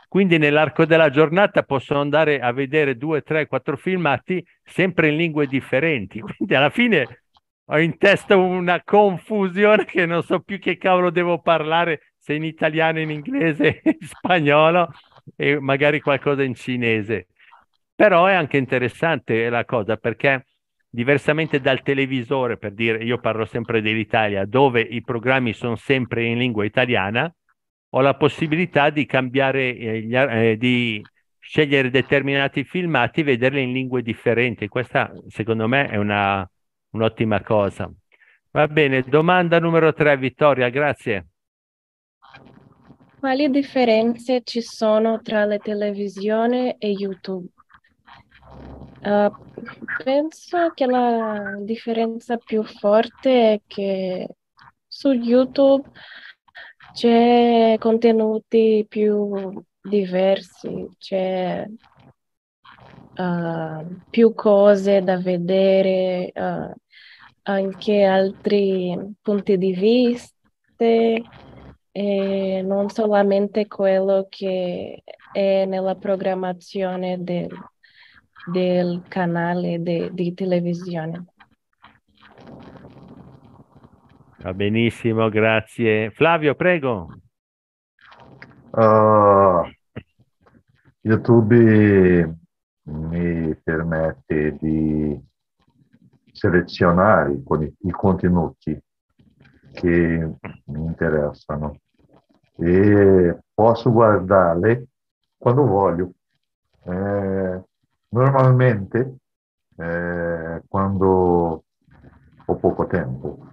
Quindi 0.07 0.39
nell'arco 0.39 0.85
della 0.85 1.11
giornata 1.11 1.61
posso 1.61 1.95
andare 1.95 2.39
a 2.39 2.51
vedere 2.51 2.97
due, 2.97 3.21
tre, 3.21 3.45
quattro 3.45 3.77
filmati 3.77 4.43
sempre 4.63 5.09
in 5.09 5.17
lingue 5.17 5.45
differenti. 5.45 6.19
Quindi 6.35 6.55
alla 6.55 6.71
fine 6.71 7.25
ho 7.65 7.77
in 7.77 7.95
testa 7.99 8.35
una 8.37 8.81
confusione 8.83 9.85
che 9.85 10.07
non 10.07 10.23
so 10.23 10.39
più 10.39 10.57
che 10.57 10.77
cavolo 10.77 11.11
devo 11.11 11.41
parlare, 11.41 12.13
se 12.17 12.33
in 12.33 12.43
italiano, 12.43 12.99
in 12.99 13.11
inglese, 13.11 13.81
in 13.85 13.97
spagnolo 13.99 14.89
e 15.35 15.59
magari 15.59 15.99
qualcosa 15.99 16.41
in 16.41 16.55
cinese. 16.55 17.27
Però 17.93 18.25
è 18.25 18.33
anche 18.33 18.57
interessante 18.57 19.47
la 19.47 19.63
cosa 19.63 19.95
perché 19.95 20.43
diversamente 20.93 21.61
dal 21.61 21.81
televisore, 21.81 22.57
per 22.57 22.73
dire, 22.73 23.03
io 23.03 23.17
parlo 23.17 23.45
sempre 23.45 23.81
dell'Italia, 23.81 24.45
dove 24.45 24.81
i 24.81 25.01
programmi 25.01 25.53
sono 25.53 25.77
sempre 25.77 26.25
in 26.25 26.37
lingua 26.37 26.65
italiana, 26.65 27.33
ho 27.93 28.01
la 28.01 28.15
possibilità 28.15 28.89
di 28.89 29.05
cambiare, 29.05 29.75
eh, 29.75 30.01
gli, 30.01 30.15
eh, 30.15 30.57
di 30.57 31.01
scegliere 31.39 31.89
determinati 31.89 32.63
filmati 32.63 33.23
vederli 33.23 33.63
in 33.63 33.71
lingue 33.71 34.01
differenti. 34.01 34.67
Questa, 34.67 35.11
secondo 35.27 35.67
me, 35.67 35.87
è 35.87 35.95
una, 35.95 36.47
un'ottima 36.91 37.41
cosa. 37.41 37.91
Va 38.51 38.67
bene, 38.67 39.01
domanda 39.03 39.59
numero 39.59 39.93
tre, 39.93 40.17
Vittoria, 40.17 40.67
grazie. 40.69 41.27
Quali 43.17 43.49
differenze 43.49 44.41
ci 44.43 44.61
sono 44.61 45.21
tra 45.21 45.45
la 45.45 45.57
televisione 45.57 46.75
e 46.77 46.89
YouTube? 46.89 47.47
Uh, 49.03 49.31
penso 50.03 50.71
che 50.75 50.85
la 50.85 51.55
differenza 51.61 52.37
più 52.37 52.63
forte 52.63 53.53
è 53.53 53.61
che 53.65 54.27
su 54.87 55.11
YouTube 55.11 55.89
c'è 56.93 57.77
contenuti 57.79 58.85
più 58.87 59.59
diversi, 59.81 60.87
c'è 60.99 61.65
uh, 63.17 64.01
più 64.11 64.35
cose 64.35 65.01
da 65.01 65.17
vedere, 65.17 66.31
uh, 66.35 66.71
anche 67.43 68.03
altri 68.03 69.15
punti 69.19 69.57
di 69.57 69.73
vista 69.73 70.35
e 71.91 72.61
non 72.63 72.89
solamente 72.89 73.67
quello 73.67 74.27
che 74.29 75.03
è 75.31 75.65
nella 75.65 75.95
programmazione 75.95 77.23
del 77.23 77.49
del 78.45 79.03
canale 79.07 79.81
de, 79.81 80.09
di 80.13 80.33
televisione. 80.33 81.25
Va 84.37 84.53
benissimo, 84.53 85.29
grazie. 85.29 86.09
Flavio, 86.11 86.55
prego. 86.55 87.07
Uh, 88.71 89.63
YouTube 91.01 92.39
mi 92.83 93.55
permette 93.63 94.57
di 94.59 95.19
selezionare 96.31 97.33
i 97.33 97.91
contenuti 97.91 98.81
che 99.73 99.87
mi 100.65 100.85
interessano 100.85 101.77
e 102.57 103.37
posso 103.53 103.91
guardarli 103.91 104.87
quando 105.37 105.65
voglio. 105.65 106.11
Eh, 106.83 107.63
normalmente, 108.11 109.17
eh, 109.77 110.61
quando 110.67 111.63
ho 112.45 112.55
poco 112.55 112.87
tempo 112.87 113.47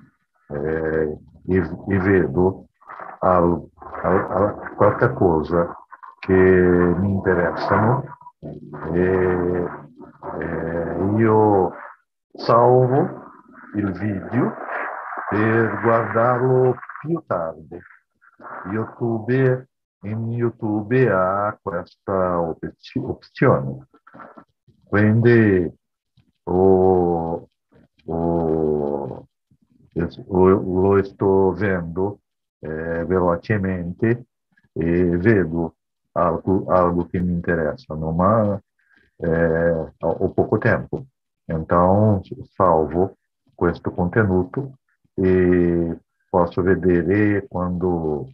eh, 0.49 1.19
e, 1.47 1.57
e, 1.57 1.99
vedo 1.99 2.67
al, 3.21 3.67
al, 4.03 4.31
al, 4.31 4.75
qualche 4.77 5.13
cosa 5.13 5.77
che 6.19 6.33
mi 6.33 7.11
interessano, 7.11 8.05
e, 8.93 9.69
io 11.17 11.73
salvo 12.33 13.31
il 13.75 13.91
video 13.93 14.55
per 15.31 15.81
guardarlo 15.83 16.77
più 17.01 17.23
tardi. 17.27 17.79
YouTube, 18.71 19.69
in 20.03 20.31
YouTube 20.31 21.11
ha 21.11 21.59
questa 21.61 22.41
opzione. 22.41 23.89
Quindi 24.89 25.71
o, 26.45 27.49
o, 28.07 29.29
lo 29.95 31.05
sto 31.05 31.53
vedendo 31.53 32.21
eh, 32.61 33.05
velocemente 33.05 34.27
e 34.73 35.17
vedo 35.19 35.77
algo, 36.13 36.65
algo 36.69 37.07
che 37.07 37.21
mi 37.21 37.33
interessa, 37.33 37.95
ma 37.95 38.59
eh, 39.17 39.93
ho 39.99 40.31
poco 40.31 40.59
tempo. 40.59 41.05
Então, 41.45 42.23
salvo 42.55 43.17
questo 43.55 43.91
contenuto 43.91 44.79
e 45.15 45.99
posso 46.31 46.63
vedere 46.63 47.47
quando, 47.47 48.29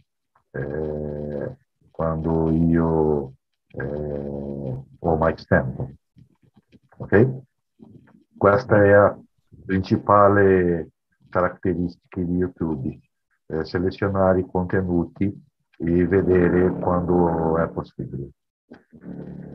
eh, 0.51 1.55
quando 1.91 2.51
io 2.51 3.33
eh, 3.67 4.83
ho 4.99 5.15
mais 5.17 5.45
tempo. 5.45 5.91
Ok? 6.97 7.41
Questa 8.37 8.83
è 8.83 8.89
la 8.91 9.19
principale 9.65 10.89
caratteristica 11.29 12.21
di 12.21 12.35
YouTube, 12.35 12.99
eh, 13.47 13.65
selezionare 13.65 14.39
i 14.39 14.45
contenuti 14.49 15.25
e 15.77 16.07
vedere 16.07 16.69
quando 16.79 17.57
è 17.57 17.67
possibile. 17.69 18.29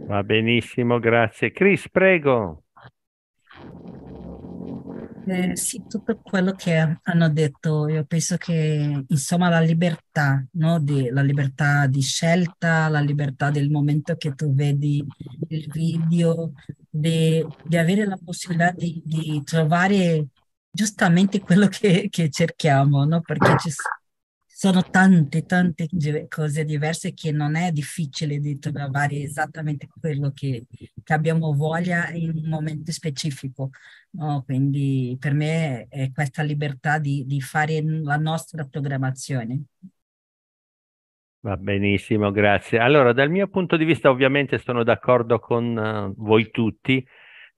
Va 0.06 0.22
benissimo, 0.22 0.98
grazie. 0.98 1.52
Chris, 1.52 1.88
prego. 1.88 2.64
Eh, 5.32 5.54
sì, 5.54 5.80
tutto 5.88 6.18
quello 6.20 6.52
che 6.54 6.98
hanno 7.02 7.28
detto, 7.30 7.86
io 7.86 8.04
penso 8.04 8.36
che 8.36 9.04
insomma 9.06 9.48
la 9.48 9.60
libertà, 9.60 10.44
no? 10.54 10.80
di, 10.80 11.08
la 11.08 11.22
libertà 11.22 11.86
di 11.86 12.00
scelta, 12.00 12.88
la 12.88 12.98
libertà 12.98 13.50
del 13.50 13.70
momento 13.70 14.16
che 14.16 14.34
tu 14.34 14.52
vedi 14.52 15.06
il 15.50 15.70
video, 15.70 16.52
di, 16.88 17.46
di 17.64 17.76
avere 17.76 18.06
la 18.06 18.18
possibilità 18.22 18.72
di, 18.72 19.00
di 19.04 19.40
trovare 19.44 20.26
giustamente 20.68 21.38
quello 21.38 21.68
che, 21.68 22.08
che 22.10 22.28
cerchiamo, 22.28 23.04
no? 23.04 23.20
perché 23.20 23.56
ci, 23.60 23.70
sono 23.70 23.99
tante, 24.90 25.46
tante 25.46 25.88
cose 26.28 26.64
diverse 26.66 27.14
che 27.14 27.32
non 27.32 27.56
è 27.56 27.72
difficile 27.72 28.38
di 28.38 28.58
trovare 28.58 29.16
esattamente 29.16 29.88
quello 29.88 30.32
che, 30.32 30.66
che 31.02 31.12
abbiamo 31.14 31.54
voglia 31.54 32.10
in 32.10 32.32
un 32.36 32.48
momento 32.48 32.92
specifico. 32.92 33.70
No? 34.10 34.42
Quindi 34.44 35.16
per 35.18 35.32
me 35.32 35.86
è 35.88 36.10
questa 36.12 36.42
libertà 36.42 36.98
di, 36.98 37.24
di 37.26 37.40
fare 37.40 37.80
la 37.82 38.16
nostra 38.16 38.66
programmazione. 38.66 39.62
Va 41.42 41.56
benissimo, 41.56 42.30
grazie. 42.30 42.78
Allora, 42.78 43.14
dal 43.14 43.30
mio 43.30 43.48
punto 43.48 43.78
di 43.78 43.86
vista, 43.86 44.10
ovviamente 44.10 44.58
sono 44.58 44.84
d'accordo 44.84 45.38
con 45.38 45.74
uh, 45.74 46.22
voi 46.22 46.50
tutti 46.50 47.02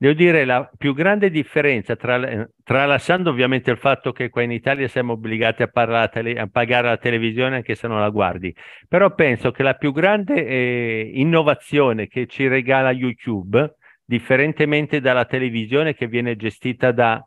Devo 0.03 0.15
dire 0.15 0.43
la 0.43 0.69
più 0.77 0.93
grande 0.93 1.29
differenza, 1.29 1.95
tra, 1.95 2.45
tralasciando 2.61 3.29
ovviamente 3.29 3.71
il 3.71 3.77
fatto 3.77 4.11
che 4.11 4.27
qua 4.27 4.41
in 4.41 4.51
Italia 4.51 4.85
siamo 4.89 5.13
obbligati 5.13 5.63
a, 5.63 6.07
tele, 6.09 6.37
a, 6.37 6.45
pagare 6.47 6.89
la 6.89 6.97
televisione 6.97 7.55
anche 7.55 7.73
se 7.75 7.87
non 7.87 8.01
la 8.01 8.09
guardi, 8.09 8.53
però 8.89 9.15
penso 9.15 9.51
che 9.51 9.63
la 9.63 9.75
più 9.75 9.93
grande 9.93 10.45
eh, 10.45 11.11
innovazione 11.13 12.07
che 12.07 12.27
ci 12.27 12.49
regala 12.49 12.91
YouTube, 12.91 13.77
differentemente 14.03 14.99
dalla 14.99 15.23
televisione 15.23 15.93
che 15.93 16.07
viene 16.07 16.35
gestita 16.35 16.91
da, 16.91 17.23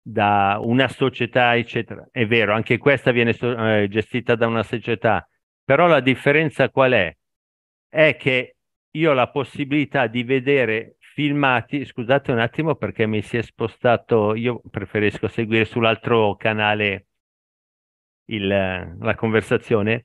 da 0.00 0.58
una 0.60 0.86
società, 0.86 1.56
eccetera, 1.56 2.06
è 2.12 2.24
vero, 2.28 2.54
anche 2.54 2.78
questa 2.78 3.10
viene 3.10 3.36
eh, 3.36 3.88
gestita 3.90 4.36
da 4.36 4.46
una 4.46 4.62
società, 4.62 5.28
però 5.64 5.88
la 5.88 5.98
differenza 5.98 6.70
qual 6.70 6.92
è? 6.92 7.12
È 7.88 8.14
che 8.16 8.54
io 8.92 9.10
ho 9.10 9.14
la 9.14 9.30
possibilità 9.30 10.06
di 10.06 10.22
vedere 10.22 10.94
filmati, 11.18 11.84
scusate 11.84 12.30
un 12.30 12.38
attimo 12.38 12.76
perché 12.76 13.04
mi 13.04 13.22
si 13.22 13.38
è 13.38 13.42
spostato, 13.42 14.36
io 14.36 14.62
preferisco 14.70 15.26
seguire 15.26 15.64
sull'altro 15.64 16.36
canale 16.36 17.06
il, 18.26 18.46
la 18.46 19.14
conversazione. 19.16 20.04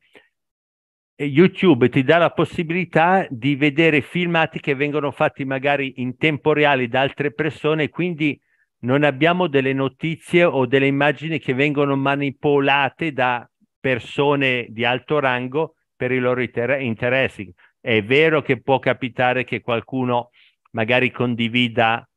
YouTube 1.16 1.90
ti 1.90 2.02
dà 2.02 2.18
la 2.18 2.32
possibilità 2.32 3.28
di 3.30 3.56
vedere 3.56 4.02
filmati 4.02 4.60
che 4.60 4.74
vengono 4.74 5.12
fatti 5.12 5.46
magari 5.46 6.02
in 6.02 6.18
tempo 6.18 6.52
reale 6.52 6.88
da 6.88 7.02
altre 7.02 7.32
persone, 7.32 7.90
quindi 7.90 8.42
non 8.80 9.04
abbiamo 9.04 9.46
delle 9.46 9.74
notizie 9.74 10.44
o 10.46 10.66
delle 10.66 10.88
immagini 10.88 11.38
che 11.38 11.54
vengono 11.54 11.96
manipolate 11.96 13.12
da 13.14 13.48
persone 13.80 14.66
di 14.70 14.84
alto 14.84 15.20
rango 15.20 15.76
per 15.96 16.12
i 16.12 16.18
loro 16.18 16.42
interessi. 16.42 17.54
È 17.80 18.02
vero 18.02 18.42
che 18.42 18.60
può 18.60 18.80
capitare 18.80 19.44
che 19.44 19.62
qualcuno 19.62 20.32
magari 20.74 21.12
condivida 21.12 22.08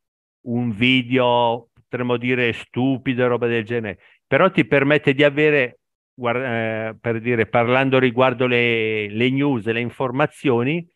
un 0.47 0.71
video, 0.73 1.69
potremmo 1.73 2.16
dire 2.16 2.53
stupido, 2.53 3.27
roba 3.27 3.47
del 3.47 3.64
genere, 3.64 3.99
però 4.27 4.51
ti 4.51 4.64
permette 4.64 5.14
di 5.14 5.25
avere, 5.25 5.81
eh, 6.14 6.97
per 7.01 7.21
dire, 7.21 7.47
parlando 7.47 7.99
riguardo 7.99 8.47
le, 8.47 9.09
le 9.09 9.31
news, 9.31 9.66
le 9.66 9.81
informazioni, 9.81 10.87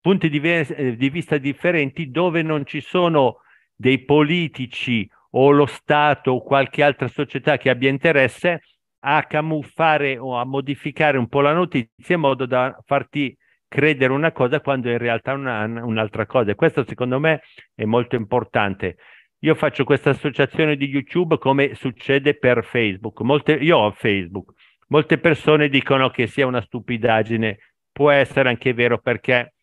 punti 0.00 0.28
di, 0.28 0.40
eh, 0.42 0.96
di 0.96 1.10
vista 1.10 1.38
differenti 1.38 2.10
dove 2.10 2.42
non 2.42 2.66
ci 2.66 2.80
sono 2.80 3.40
dei 3.74 4.04
politici 4.04 5.08
o 5.36 5.50
lo 5.50 5.66
Stato 5.66 6.32
o 6.32 6.42
qualche 6.42 6.82
altra 6.82 7.08
società 7.08 7.56
che 7.56 7.70
abbia 7.70 7.90
interesse 7.90 8.60
a 9.06 9.24
camuffare 9.24 10.16
o 10.16 10.36
a 10.36 10.44
modificare 10.44 11.18
un 11.18 11.28
po' 11.28 11.40
la 11.40 11.52
notizia 11.52 12.14
in 12.14 12.20
modo 12.20 12.46
da 12.46 12.78
farti 12.84 13.36
credere 13.74 14.12
una 14.12 14.30
cosa 14.30 14.60
quando 14.60 14.88
in 14.88 14.98
realtà 14.98 15.32
è 15.32 15.34
una, 15.34 15.64
un'altra 15.64 16.26
cosa. 16.26 16.52
E 16.52 16.54
questo 16.54 16.84
secondo 16.86 17.18
me 17.18 17.42
è 17.74 17.84
molto 17.84 18.14
importante. 18.14 18.98
Io 19.40 19.56
faccio 19.56 19.82
questa 19.82 20.10
associazione 20.10 20.76
di 20.76 20.86
YouTube 20.86 21.38
come 21.38 21.74
succede 21.74 22.38
per 22.38 22.64
Facebook. 22.64 23.20
Molte, 23.22 23.54
io 23.54 23.78
ho 23.78 23.90
Facebook. 23.90 24.52
Molte 24.88 25.18
persone 25.18 25.68
dicono 25.68 26.08
che 26.10 26.28
sia 26.28 26.46
una 26.46 26.60
stupidaggine. 26.60 27.58
Può 27.90 28.10
essere 28.10 28.48
anche 28.48 28.72
vero 28.72 28.98
perché 28.98 29.54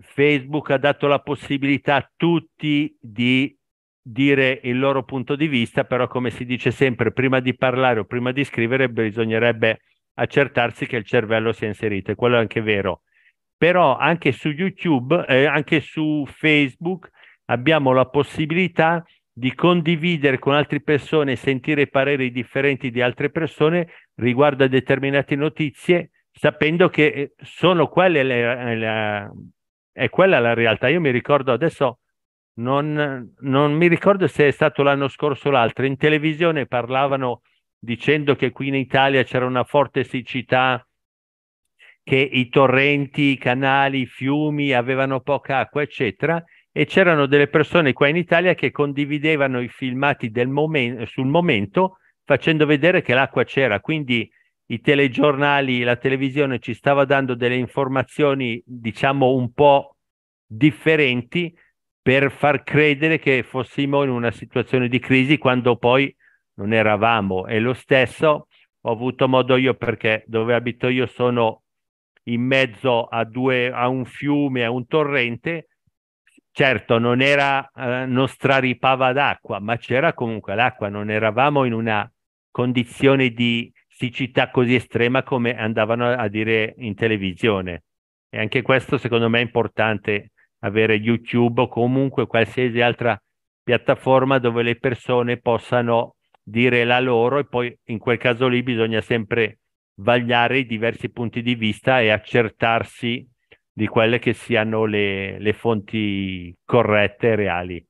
Facebook 0.00 0.70
ha 0.70 0.78
dato 0.78 1.06
la 1.06 1.20
possibilità 1.20 1.94
a 1.94 2.10
tutti 2.16 2.92
di 3.00 3.56
dire 4.02 4.58
il 4.64 4.80
loro 4.80 5.04
punto 5.04 5.36
di 5.36 5.46
vista, 5.46 5.84
però 5.84 6.08
come 6.08 6.30
si 6.30 6.44
dice 6.44 6.72
sempre, 6.72 7.12
prima 7.12 7.38
di 7.38 7.54
parlare 7.54 8.00
o 8.00 8.04
prima 8.04 8.32
di 8.32 8.42
scrivere 8.42 8.88
bisognerebbe 8.88 9.80
accertarsi 10.14 10.86
che 10.86 10.96
il 10.96 11.04
cervello 11.04 11.52
sia 11.52 11.68
inserito, 11.68 12.10
e 12.10 12.14
quello 12.14 12.36
è 12.36 12.40
anche 12.40 12.60
vero. 12.60 13.02
Però 13.56 13.96
anche 13.96 14.32
su 14.32 14.48
YouTube, 14.50 15.24
eh, 15.26 15.46
anche 15.46 15.80
su 15.80 16.24
Facebook, 16.26 17.08
abbiamo 17.46 17.92
la 17.92 18.06
possibilità 18.06 19.04
di 19.32 19.54
condividere 19.54 20.38
con 20.38 20.54
altre 20.54 20.80
persone 20.80 21.34
sentire 21.34 21.88
pareri 21.88 22.30
differenti 22.30 22.90
di 22.90 23.00
altre 23.00 23.30
persone 23.30 23.88
riguardo 24.14 24.64
a 24.64 24.68
determinate 24.68 25.34
notizie, 25.34 26.10
sapendo 26.30 26.88
che 26.88 27.06
eh, 27.06 27.32
sono 27.42 27.88
quelle 27.88 28.22
le, 28.22 28.76
le, 28.76 29.30
è 29.92 30.08
quella 30.08 30.38
la 30.38 30.54
realtà. 30.54 30.88
Io 30.88 31.00
mi 31.00 31.10
ricordo 31.10 31.52
adesso, 31.52 32.00
non, 32.58 33.32
non 33.40 33.72
mi 33.72 33.88
ricordo 33.88 34.26
se 34.26 34.48
è 34.48 34.50
stato 34.50 34.82
l'anno 34.82 35.08
scorso 35.08 35.48
o 35.48 35.50
l'altro, 35.50 35.84
in 35.84 35.96
televisione 35.96 36.66
parlavano 36.66 37.42
dicendo 37.84 38.34
che 38.34 38.50
qui 38.50 38.68
in 38.68 38.74
Italia 38.74 39.22
c'era 39.22 39.46
una 39.46 39.64
forte 39.64 40.04
siccità, 40.04 40.84
che 42.02 42.16
i 42.16 42.48
torrenti, 42.48 43.22
i 43.22 43.38
canali, 43.38 44.00
i 44.00 44.06
fiumi 44.06 44.72
avevano 44.72 45.20
poca 45.20 45.58
acqua, 45.58 45.82
eccetera, 45.82 46.42
e 46.72 46.86
c'erano 46.86 47.26
delle 47.26 47.46
persone 47.46 47.92
qua 47.92 48.08
in 48.08 48.16
Italia 48.16 48.54
che 48.54 48.70
condividevano 48.70 49.60
i 49.60 49.68
filmati 49.68 50.30
momen- 50.46 51.06
sul 51.06 51.26
momento 51.26 51.98
facendo 52.24 52.66
vedere 52.66 53.00
che 53.00 53.14
l'acqua 53.14 53.44
c'era. 53.44 53.80
Quindi 53.80 54.28
i 54.66 54.80
telegiornali, 54.80 55.82
la 55.82 55.96
televisione 55.96 56.58
ci 56.58 56.74
stava 56.74 57.04
dando 57.04 57.34
delle 57.34 57.56
informazioni, 57.56 58.62
diciamo, 58.66 59.32
un 59.32 59.52
po' 59.52 59.96
differenti 60.46 61.56
per 62.02 62.30
far 62.30 62.62
credere 62.64 63.18
che 63.18 63.42
fossimo 63.42 64.02
in 64.02 64.10
una 64.10 64.30
situazione 64.30 64.88
di 64.88 64.98
crisi 64.98 65.38
quando 65.38 65.76
poi 65.76 66.14
non 66.54 66.72
eravamo. 66.72 67.46
E 67.46 67.58
lo 67.60 67.74
stesso 67.74 68.48
ho 68.80 68.90
avuto 68.90 69.28
modo 69.28 69.56
io 69.56 69.74
perché 69.74 70.24
dove 70.26 70.54
abito 70.54 70.88
io 70.88 71.06
sono 71.06 71.62
in 72.24 72.42
mezzo 72.42 73.04
a, 73.04 73.24
due, 73.24 73.70
a 73.70 73.88
un 73.88 74.04
fiume, 74.04 74.64
a 74.64 74.70
un 74.70 74.86
torrente, 74.86 75.68
certo 76.50 76.98
non 76.98 77.20
era, 77.20 77.70
eh, 77.74 78.06
non 78.06 78.28
straripava 78.28 79.12
d'acqua, 79.12 79.58
ma 79.58 79.76
c'era 79.76 80.14
comunque 80.14 80.54
l'acqua, 80.54 80.88
non 80.88 81.10
eravamo 81.10 81.64
in 81.64 81.72
una 81.72 82.10
condizione 82.50 83.30
di 83.30 83.72
siccità 83.86 84.50
così 84.50 84.74
estrema 84.74 85.22
come 85.22 85.56
andavano 85.56 86.08
a 86.08 86.28
dire 86.28 86.74
in 86.78 86.94
televisione. 86.94 87.84
E 88.28 88.38
anche 88.38 88.62
questo 88.62 88.98
secondo 88.98 89.28
me 89.28 89.38
è 89.38 89.42
importante 89.42 90.32
avere 90.60 90.94
YouTube 90.94 91.62
o 91.62 91.68
comunque 91.68 92.26
qualsiasi 92.26 92.80
altra 92.80 93.20
piattaforma 93.62 94.38
dove 94.38 94.62
le 94.62 94.76
persone 94.76 95.38
possano 95.38 96.16
dire 96.44 96.84
la 96.84 97.00
loro 97.00 97.38
e 97.38 97.46
poi 97.46 97.76
in 97.84 97.98
quel 97.98 98.18
caso 98.18 98.46
lì 98.46 98.62
bisogna 98.62 99.00
sempre 99.00 99.60
vagliare 99.94 100.58
i 100.58 100.66
diversi 100.66 101.08
punti 101.08 101.40
di 101.40 101.54
vista 101.54 102.00
e 102.00 102.10
accertarsi 102.10 103.26
di 103.72 103.88
quelle 103.88 104.18
che 104.18 104.34
siano 104.34 104.84
le, 104.84 105.38
le 105.38 105.52
fonti 105.54 106.54
corrette 106.64 107.28
e 107.28 107.34
reali. 107.34 107.86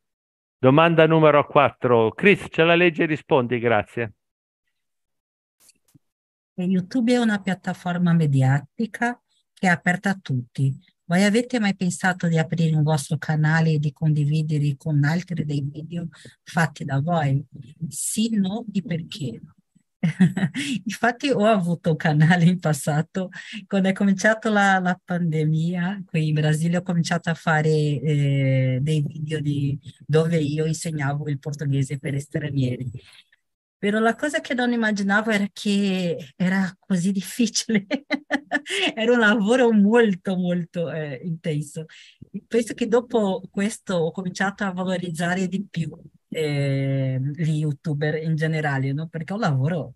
Domanda 0.56 1.06
numero 1.06 1.46
4. 1.46 2.12
Chris, 2.12 2.46
ce 2.48 2.62
la 2.62 2.74
legge 2.74 3.04
rispondi, 3.04 3.58
grazie. 3.58 4.14
YouTube 6.54 7.12
è 7.12 7.18
una 7.18 7.40
piattaforma 7.40 8.12
mediatica 8.12 9.20
che 9.52 9.66
è 9.66 9.70
aperta 9.70 10.10
a 10.10 10.18
tutti. 10.20 10.72
Voi 11.06 11.22
avete 11.22 11.60
mai 11.60 11.74
pensato 11.76 12.28
di 12.28 12.38
aprire 12.38 12.74
un 12.74 12.82
vostro 12.82 13.18
canale 13.18 13.72
e 13.72 13.78
di 13.78 13.92
condividere 13.92 14.74
con 14.76 15.04
altri 15.04 15.44
dei 15.44 15.60
video 15.60 16.08
fatti 16.42 16.84
da 16.84 16.98
voi? 17.00 17.44
Sì, 17.88 18.30
no, 18.30 18.64
di 18.66 18.82
perché? 18.82 19.38
Infatti 20.84 21.28
ho 21.30 21.44
avuto 21.44 21.90
un 21.90 21.96
canale 21.96 22.44
in 22.44 22.58
passato, 22.58 23.28
quando 23.66 23.88
è 23.88 23.92
cominciata 23.92 24.48
la, 24.48 24.78
la 24.78 24.98
pandemia, 25.02 26.04
qui 26.06 26.28
in 26.28 26.34
Brasile 26.34 26.78
ho 26.78 26.82
cominciato 26.82 27.28
a 27.30 27.34
fare 27.34 27.68
eh, 27.68 28.78
dei 28.80 29.02
video 29.06 29.40
di, 29.40 29.78
dove 30.06 30.38
io 30.38 30.64
insegnavo 30.64 31.28
il 31.28 31.38
portoghese 31.38 31.98
per 31.98 32.18
stranieri. 32.18 32.90
Però 33.78 33.98
la 33.98 34.14
cosa 34.14 34.40
che 34.40 34.54
non 34.54 34.72
immaginavo 34.72 35.30
era 35.30 35.46
che 35.52 36.32
era 36.36 36.74
così 36.78 37.12
difficile, 37.12 37.86
era 38.94 39.12
un 39.12 39.18
lavoro 39.18 39.70
molto 39.72 40.36
molto 40.36 40.90
eh, 40.90 41.20
intenso. 41.22 41.84
Penso 42.46 42.74
che 42.74 42.88
dopo 42.88 43.42
questo 43.50 43.96
ho 43.96 44.10
cominciato 44.10 44.64
a 44.64 44.72
valorizzare 44.72 45.48
di 45.48 45.66
più 45.68 45.90
eh, 46.28 47.20
gli 47.34 47.58
youtuber 47.58 48.22
in 48.22 48.34
generale, 48.36 48.92
no? 48.92 49.06
perché 49.08 49.32
è 49.32 49.36
un 49.36 49.42
lavoro 49.42 49.94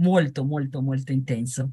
molto, 0.00 0.44
molto, 0.44 0.82
molto 0.82 1.12
intenso. 1.12 1.70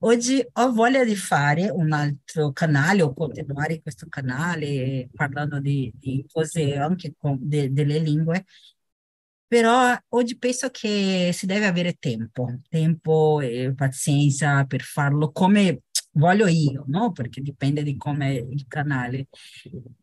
Oggi 0.00 0.46
ho 0.52 0.72
voglia 0.72 1.04
di 1.04 1.16
fare 1.16 1.70
un 1.70 1.90
altro 1.92 2.52
canale 2.52 3.00
o 3.02 3.14
continuare 3.14 3.80
questo 3.80 4.06
canale 4.08 5.08
parlando 5.12 5.58
di, 5.58 5.90
di 5.94 6.24
cose 6.30 6.76
anche 6.76 7.14
con, 7.16 7.38
de, 7.40 7.72
delle 7.72 7.98
lingue, 7.98 8.44
però 9.46 9.96
oggi 10.10 10.38
penso 10.38 10.70
che 10.70 11.30
si 11.32 11.46
deve 11.46 11.66
avere 11.66 11.94
tempo, 11.94 12.60
tempo 12.68 13.40
e 13.40 13.72
pazienza 13.74 14.64
per 14.64 14.82
farlo 14.82 15.30
come 15.32 15.82
voglio 16.16 16.46
io, 16.46 16.84
no? 16.88 17.12
Perché 17.12 17.40
dipende 17.40 17.82
di 17.82 17.96
come 17.96 18.34
il 18.34 18.64
canale. 18.68 19.28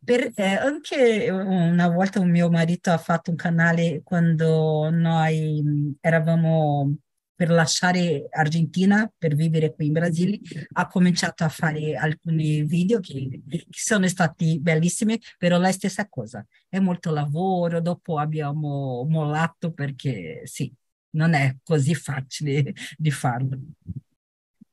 Per, 0.02 0.32
eh, 0.34 0.54
anche 0.56 1.28
una 1.30 1.88
volta 1.88 2.20
un 2.20 2.30
mio 2.30 2.48
marito 2.50 2.90
ha 2.90 2.98
fatto 2.98 3.30
un 3.30 3.36
canale 3.36 4.02
quando 4.02 4.90
noi 4.90 5.96
eravamo 6.00 6.96
per 7.34 7.50
lasciare 7.50 8.26
Argentina 8.30 9.10
per 9.16 9.34
vivere 9.34 9.74
qui 9.74 9.86
in 9.86 9.92
Brasile, 9.92 10.38
ha 10.72 10.86
cominciato 10.86 11.44
a 11.44 11.48
fare 11.48 11.96
alcuni 11.96 12.62
video 12.62 13.00
che, 13.00 13.40
che 13.48 13.66
sono 13.70 14.06
stati 14.08 14.60
bellissimi, 14.60 15.18
però 15.36 15.58
la 15.58 15.72
stessa 15.72 16.08
cosa, 16.08 16.46
è 16.68 16.78
molto 16.78 17.10
lavoro, 17.10 17.80
dopo 17.80 18.18
abbiamo 18.18 19.04
mollato 19.08 19.72
perché 19.72 20.42
sì, 20.44 20.72
non 21.10 21.34
è 21.34 21.56
così 21.62 21.94
facile 21.94 22.72
di 22.96 23.10
farlo. 23.10 23.58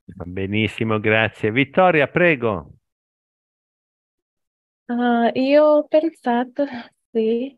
Benissimo, 0.04 1.00
grazie. 1.00 1.52
Vittoria, 1.52 2.08
prego. 2.08 2.74
Uh, 4.86 5.32
io 5.34 5.63
ho 5.63 5.88
pensato, 5.88 6.65
sì, 7.12 7.56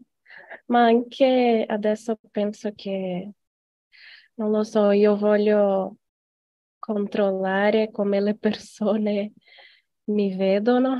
ma 0.67 0.85
anche 0.85 1.65
adesso 1.67 2.19
penso 2.29 2.71
che, 2.75 3.31
non 4.35 4.51
lo 4.51 4.63
so, 4.63 4.91
io 4.91 5.15
voglio 5.15 5.97
controllare 6.79 7.91
come 7.91 8.19
le 8.21 8.35
persone 8.35 9.33
mi 10.05 10.35
vedono. 10.35 10.97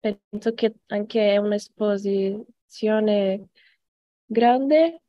Penso 0.00 0.54
che 0.54 0.74
anche 0.86 1.34
è 1.34 1.36
un'esposizione 1.36 3.48
grande, 4.24 5.02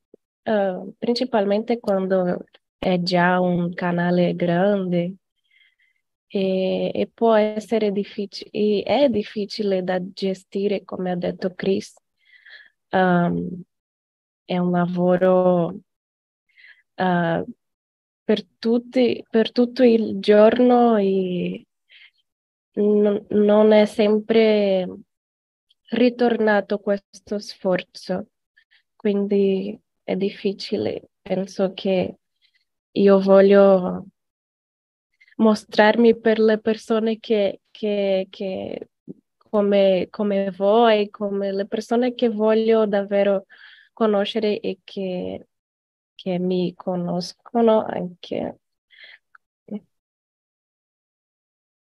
uh, 0.44 0.94
principalmente 0.98 1.80
quando 1.80 2.44
è 2.78 3.00
già 3.02 3.40
un 3.40 3.74
canale 3.74 4.36
grande 4.36 5.16
e, 6.28 6.92
e 6.94 7.08
può 7.14 7.36
essere 7.36 7.92
difficile, 7.92 8.84
è 8.84 9.10
difficile 9.10 9.84
da 9.84 10.00
gestire, 10.02 10.84
come 10.84 11.12
ha 11.12 11.16
detto 11.16 11.54
Chris. 11.56 11.96
Um, 12.90 13.64
è 14.44 14.58
un 14.58 14.72
lavoro 14.72 15.80
uh, 16.96 17.46
per, 18.32 18.46
tutti, 18.60 19.26
per 19.30 19.52
tutto 19.52 19.84
il 19.84 20.22
giorno 20.22 20.96
e 20.96 21.66
non, 22.76 23.72
è 23.74 23.84
sempre 23.84 24.88
ritornato 25.90 26.80
questo 26.80 27.40
sforzo. 27.40 28.28
Quindi 28.96 29.78
è 30.02 30.16
difficile. 30.16 31.10
Penso 31.22 31.74
che 31.74 32.20
io 32.92 33.20
voglio 33.20 34.06
mostrarmi 35.36 36.18
per 36.18 36.40
le 36.40 36.58
persone 36.60 37.20
che, 37.20 37.64
che, 37.70 38.28
che 38.30 38.88
come, 39.36 40.08
come 40.10 40.52
voi, 40.52 41.10
come 41.10 41.52
le 41.52 41.68
persone 41.68 42.14
che 42.14 42.30
voglio 42.30 42.86
davvero 42.86 43.46
conoscere 43.92 44.58
e 44.62 44.80
che, 44.86 45.48
che 46.22 46.38
mi 46.38 46.76
conoscono 46.76 47.84
anche. 47.84 48.60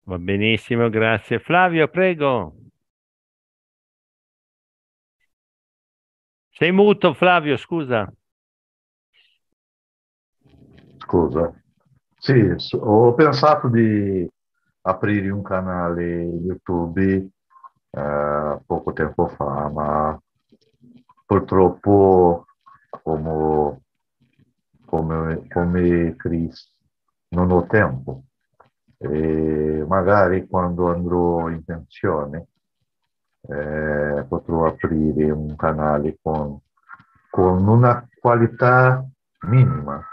Va 0.04 0.18
benissimo, 0.20 0.90
grazie. 0.90 1.40
Flavio, 1.40 1.88
prego. 1.88 2.56
Sei 6.50 6.72
muto, 6.74 7.14
Flavio, 7.14 7.56
scusa. 7.56 8.12
Scusa. 10.98 11.54
Sì, 12.18 12.54
ho 12.82 13.14
pensato 13.14 13.70
di 13.70 14.28
aprire 14.82 15.30
un 15.30 15.42
canale 15.42 16.04
YouTube 16.24 17.30
eh, 17.92 18.60
poco 18.66 18.92
tempo 18.92 19.28
fa, 19.28 19.70
ma 19.70 20.22
purtroppo 21.26 22.46
come, 22.90 23.82
come, 24.88 25.48
come 25.50 26.16
Chris 26.16 26.74
non 27.30 27.52
ho 27.52 27.66
tempo. 27.68 28.24
E 28.98 29.86
magari 29.88 30.48
quando 30.48 30.92
andrò 30.92 31.50
in 31.50 31.64
pensione 31.64 32.48
eh, 33.42 34.26
potrò 34.28 34.66
aprire 34.66 35.30
un 35.30 35.56
canale 35.56 36.18
con, 36.22 36.60
con 37.30 37.68
una 37.68 38.08
qualità 38.20 39.06
minima 39.42 40.04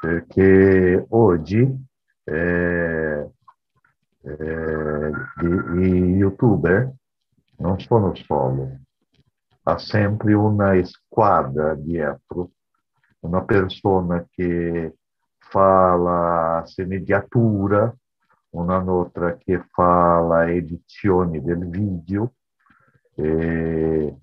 perché 0.00 1.06
oggi 1.08 1.86
eh, 2.24 3.30
eh, 4.20 5.10
i, 5.42 5.80
i 5.80 6.16
youtuber 6.16 6.92
non 7.56 7.80
sono 7.80 8.14
solo, 8.14 8.78
ha 9.64 9.78
sempre 9.78 10.34
una 10.34 10.72
squadra 10.84 11.74
dietro, 11.74 12.50
una 13.20 13.42
persona 13.44 14.26
che 14.30 14.96
fa 15.38 15.96
la 15.96 16.62
sceneggiatura, 16.66 17.94
un'altra 18.50 19.36
che 19.36 19.64
fa 19.70 20.20
la 20.20 20.50
edizione 20.50 21.42
del 21.42 21.68
video. 21.68 22.34
E 23.14 24.16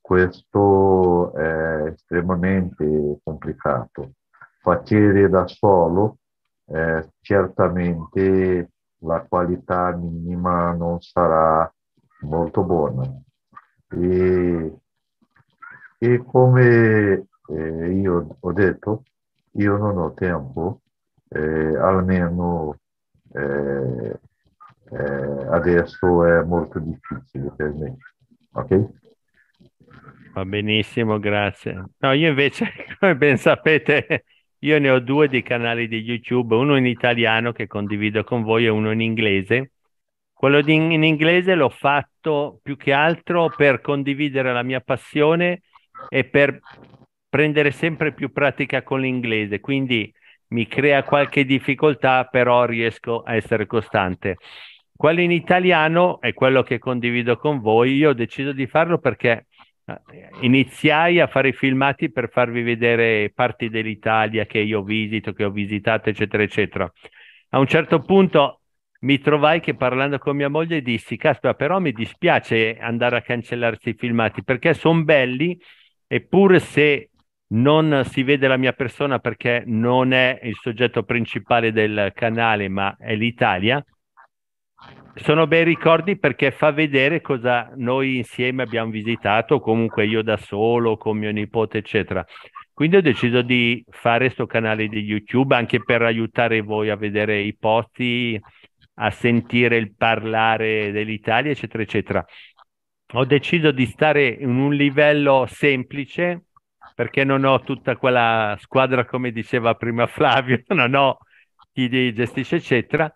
questo 0.00 1.32
è 1.34 1.86
estremamente 1.92 3.18
complicato 3.22 4.14
facere 4.60 5.28
da 5.28 5.46
solo, 5.46 6.18
eh, 6.66 7.08
certamente 7.20 8.70
la 8.98 9.24
qualità 9.26 9.94
minima 9.96 10.72
non 10.72 11.00
sarà 11.00 11.72
molto 12.20 12.62
buona. 12.62 13.02
E, 13.88 14.78
e 15.98 16.24
come 16.24 17.26
eh, 17.50 17.92
io 17.92 18.36
ho 18.38 18.52
detto, 18.52 19.04
io 19.52 19.76
non 19.76 19.98
ho 19.98 20.12
tempo, 20.14 20.80
eh, 21.28 21.76
almeno 21.76 22.76
eh, 23.32 24.18
eh, 24.92 25.46
adesso 25.50 26.24
è 26.24 26.42
molto 26.42 26.78
difficile 26.78 27.52
per 27.56 27.72
me. 27.72 27.96
Ok? 28.52 28.88
Va 30.32 30.44
benissimo, 30.44 31.18
grazie. 31.18 31.84
No, 31.98 32.12
io 32.12 32.28
invece, 32.28 32.72
come 32.98 33.16
ben 33.16 33.36
sapete, 33.36 34.24
io 34.60 34.78
ne 34.78 34.90
ho 34.90 35.00
due 35.00 35.28
di 35.28 35.42
canali 35.42 35.88
di 35.88 35.98
YouTube, 35.98 36.54
uno 36.54 36.76
in 36.76 36.86
italiano 36.86 37.52
che 37.52 37.66
condivido 37.66 38.24
con 38.24 38.42
voi 38.42 38.66
e 38.66 38.68
uno 38.68 38.90
in 38.90 39.00
inglese. 39.00 39.72
Quello 40.32 40.62
di, 40.62 40.74
in 40.74 41.04
inglese 41.04 41.54
l'ho 41.54 41.68
fatto 41.68 42.60
più 42.62 42.76
che 42.76 42.92
altro 42.92 43.52
per 43.54 43.80
condividere 43.80 44.52
la 44.52 44.62
mia 44.62 44.80
passione 44.80 45.62
e 46.08 46.24
per 46.24 46.58
prendere 47.30 47.70
sempre 47.70 48.12
più 48.12 48.32
pratica 48.32 48.82
con 48.82 49.00
l'inglese, 49.00 49.60
quindi 49.60 50.12
mi 50.48 50.66
crea 50.66 51.04
qualche 51.04 51.44
difficoltà, 51.44 52.24
però 52.24 52.64
riesco 52.64 53.22
a 53.22 53.34
essere 53.36 53.66
costante. 53.66 54.36
Quello 54.94 55.20
in 55.20 55.30
italiano 55.30 56.20
è 56.20 56.34
quello 56.34 56.62
che 56.62 56.78
condivido 56.78 57.36
con 57.36 57.60
voi. 57.60 57.94
Io 57.94 58.10
ho 58.10 58.14
deciso 58.14 58.52
di 58.52 58.66
farlo 58.66 58.98
perché 58.98 59.46
eh, 59.86 60.28
iniziai 60.40 61.20
a 61.20 61.26
fare 61.26 61.48
i 61.48 61.52
filmati 61.52 62.10
per 62.10 62.28
farvi 62.30 62.62
vedere 62.62 63.30
parti 63.34 63.70
dell'Italia 63.70 64.44
che 64.44 64.58
io 64.58 64.82
visito, 64.82 65.32
che 65.32 65.44
ho 65.44 65.50
visitato, 65.50 66.10
eccetera, 66.10 66.42
eccetera. 66.42 66.92
A 67.50 67.58
un 67.58 67.66
certo 67.66 68.00
punto 68.00 68.60
mi 69.00 69.18
trovai 69.20 69.60
che 69.60 69.74
parlando 69.74 70.18
con 70.18 70.36
mia 70.36 70.48
moglie 70.48 70.82
dissi, 70.82 71.16
caspita, 71.16 71.54
però 71.54 71.78
mi 71.78 71.92
dispiace 71.92 72.76
andare 72.78 73.16
a 73.16 73.22
cancellare 73.22 73.78
questi 73.78 73.98
filmati 73.98 74.42
perché 74.42 74.74
sono 74.74 75.02
belli, 75.04 75.58
eppure 76.06 76.58
se 76.58 77.09
non 77.52 78.02
si 78.04 78.22
vede 78.22 78.46
la 78.46 78.56
mia 78.56 78.72
persona 78.72 79.18
perché 79.18 79.62
non 79.66 80.12
è 80.12 80.38
il 80.42 80.56
soggetto 80.60 81.02
principale 81.02 81.72
del 81.72 82.12
canale, 82.14 82.68
ma 82.68 82.96
è 82.98 83.14
l'Italia, 83.14 83.84
sono 85.14 85.46
bei 85.46 85.64
ricordi 85.64 86.16
perché 86.16 86.50
fa 86.50 86.70
vedere 86.70 87.20
cosa 87.20 87.70
noi 87.76 88.16
insieme 88.16 88.62
abbiamo 88.62 88.90
visitato, 88.90 89.60
comunque 89.60 90.06
io 90.06 90.22
da 90.22 90.36
solo, 90.36 90.96
con 90.96 91.18
mio 91.18 91.30
nipote, 91.30 91.78
eccetera. 91.78 92.24
Quindi 92.72 92.96
ho 92.96 93.02
deciso 93.02 93.42
di 93.42 93.84
fare 93.90 94.26
questo 94.26 94.46
canale 94.46 94.88
di 94.88 95.00
YouTube 95.00 95.54
anche 95.54 95.82
per 95.82 96.02
aiutare 96.02 96.62
voi 96.62 96.88
a 96.88 96.96
vedere 96.96 97.40
i 97.40 97.54
posti, 97.54 98.40
a 98.94 99.10
sentire 99.10 99.76
il 99.76 99.94
parlare 99.94 100.90
dell'Italia, 100.92 101.50
eccetera, 101.50 101.82
eccetera. 101.82 102.24
Ho 103.14 103.24
deciso 103.24 103.72
di 103.72 103.86
stare 103.86 104.28
in 104.28 104.56
un 104.56 104.72
livello 104.72 105.44
semplice 105.46 106.44
perché 106.94 107.24
non 107.24 107.44
ho 107.44 107.60
tutta 107.60 107.96
quella 107.96 108.56
squadra, 108.60 109.04
come 109.04 109.30
diceva 109.30 109.74
prima 109.74 110.06
Flavio, 110.06 110.62
non 110.68 110.94
ho 110.94 111.18
chi 111.72 112.12
gestisce, 112.12 112.56
eccetera. 112.56 113.12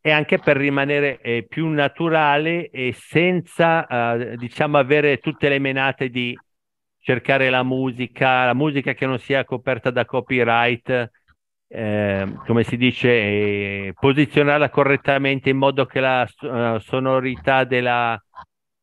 E 0.00 0.10
anche 0.10 0.38
per 0.38 0.56
rimanere 0.56 1.20
eh, 1.20 1.44
più 1.46 1.68
naturale 1.68 2.70
e 2.70 2.94
senza, 2.96 3.86
eh, 3.86 4.36
diciamo, 4.36 4.78
avere 4.78 5.18
tutte 5.18 5.48
le 5.48 5.58
menate 5.58 6.08
di 6.08 6.38
cercare 7.00 7.50
la 7.50 7.62
musica, 7.62 8.44
la 8.44 8.54
musica 8.54 8.94
che 8.94 9.06
non 9.06 9.18
sia 9.18 9.44
coperta 9.44 9.90
da 9.90 10.04
copyright, 10.04 11.10
eh, 11.68 12.34
come 12.46 12.64
si 12.64 12.76
dice, 12.76 13.08
eh, 13.08 13.94
posizionarla 13.98 14.70
correttamente 14.70 15.50
in 15.50 15.58
modo 15.58 15.84
che 15.84 16.00
la 16.00 16.26
uh, 16.40 16.78
sonorità 16.78 17.64
della 17.64 18.20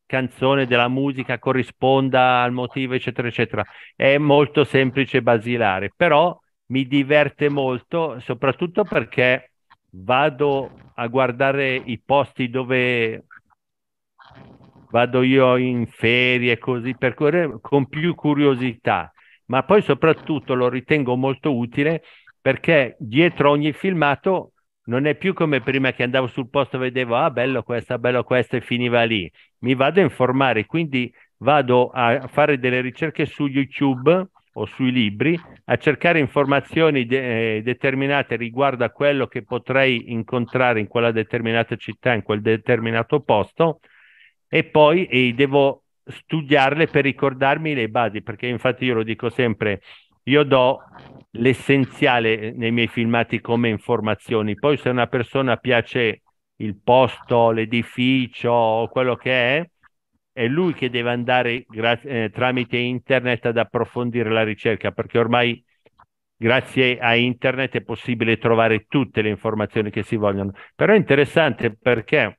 canzone, 0.06 0.66
della 0.66 0.88
musica 0.88 1.38
corrisponda 1.38 2.42
al 2.42 2.52
motivo, 2.52 2.94
eccetera, 2.94 3.28
eccetera. 3.28 3.64
È 3.94 4.16
molto 4.18 4.64
semplice 4.64 5.18
e 5.18 5.22
basilare, 5.22 5.92
però 5.94 6.38
mi 6.66 6.86
diverte 6.86 7.48
molto, 7.48 8.18
soprattutto 8.20 8.84
perché 8.84 9.50
vado 9.90 10.70
a 10.94 11.06
guardare 11.08 11.74
i 11.74 12.00
posti 12.04 12.48
dove 12.48 13.24
vado 14.90 15.22
io 15.22 15.56
in 15.56 15.86
ferie 15.86 16.58
così 16.58 16.96
per 16.96 17.14
correre 17.14 17.58
con 17.60 17.86
più 17.88 18.14
curiosità, 18.14 19.12
ma 19.46 19.62
poi 19.62 19.82
soprattutto 19.82 20.54
lo 20.54 20.68
ritengo 20.68 21.16
molto 21.16 21.56
utile 21.56 22.02
perché 22.40 22.96
dietro 22.98 23.50
ogni 23.50 23.72
filmato 23.72 24.52
non 24.84 25.06
è 25.06 25.16
più 25.16 25.32
come 25.34 25.60
prima 25.60 25.92
che 25.92 26.04
andavo 26.04 26.28
sul 26.28 26.48
posto 26.48 26.76
e 26.76 26.78
vedevo 26.78 27.16
ah 27.16 27.30
bello 27.30 27.62
questo, 27.62 27.98
bello 27.98 28.22
questo 28.22 28.56
e 28.56 28.60
finiva 28.60 29.02
lì. 29.02 29.30
Mi 29.58 29.74
vado 29.74 30.00
a 30.00 30.04
informare, 30.04 30.66
quindi 30.66 31.12
vado 31.38 31.90
a 31.90 32.26
fare 32.28 32.58
delle 32.58 32.80
ricerche 32.80 33.26
su 33.26 33.46
YouTube 33.46 34.28
o 34.58 34.64
sui 34.66 34.90
libri 34.90 35.38
a 35.66 35.76
cercare 35.76 36.18
informazioni 36.18 37.04
de- 37.04 37.56
eh, 37.56 37.62
determinate 37.62 38.36
riguardo 38.36 38.84
a 38.84 38.90
quello 38.90 39.26
che 39.26 39.42
potrei 39.42 40.12
incontrare 40.12 40.80
in 40.80 40.86
quella 40.86 41.10
determinata 41.12 41.76
città, 41.76 42.14
in 42.14 42.22
quel 42.22 42.40
determinato 42.40 43.20
posto 43.20 43.80
e 44.48 44.64
poi 44.64 45.06
e 45.06 45.32
devo 45.34 45.84
studiarle 46.04 46.86
per 46.86 47.04
ricordarmi 47.04 47.74
le 47.74 47.88
basi, 47.88 48.22
perché 48.22 48.46
infatti 48.46 48.84
io 48.84 48.94
lo 48.94 49.02
dico 49.02 49.28
sempre, 49.28 49.80
io 50.24 50.42
do 50.44 50.80
l'essenziale 51.32 52.52
nei 52.52 52.70
miei 52.70 52.86
filmati 52.88 53.40
come 53.40 53.68
informazioni, 53.68 54.54
poi 54.54 54.76
se 54.76 54.88
una 54.88 55.06
persona 55.06 55.56
piace 55.56 56.22
il 56.56 56.76
posto, 56.82 57.50
l'edificio 57.50 58.88
quello 58.90 59.16
che 59.16 59.58
è, 59.58 59.70
è 60.32 60.46
lui 60.46 60.74
che 60.74 60.90
deve 60.90 61.10
andare 61.10 61.64
gra- 61.68 62.00
eh, 62.00 62.30
tramite 62.32 62.76
internet 62.76 63.46
ad 63.46 63.58
approfondire 63.58 64.30
la 64.30 64.44
ricerca, 64.44 64.92
perché 64.92 65.18
ormai 65.18 65.62
grazie 66.36 66.98
a 66.98 67.14
internet 67.14 67.76
è 67.76 67.80
possibile 67.82 68.38
trovare 68.38 68.86
tutte 68.86 69.22
le 69.22 69.30
informazioni 69.30 69.90
che 69.90 70.02
si 70.02 70.16
vogliono. 70.16 70.52
Però 70.74 70.92
è 70.92 70.96
interessante 70.96 71.74
perché 71.76 72.38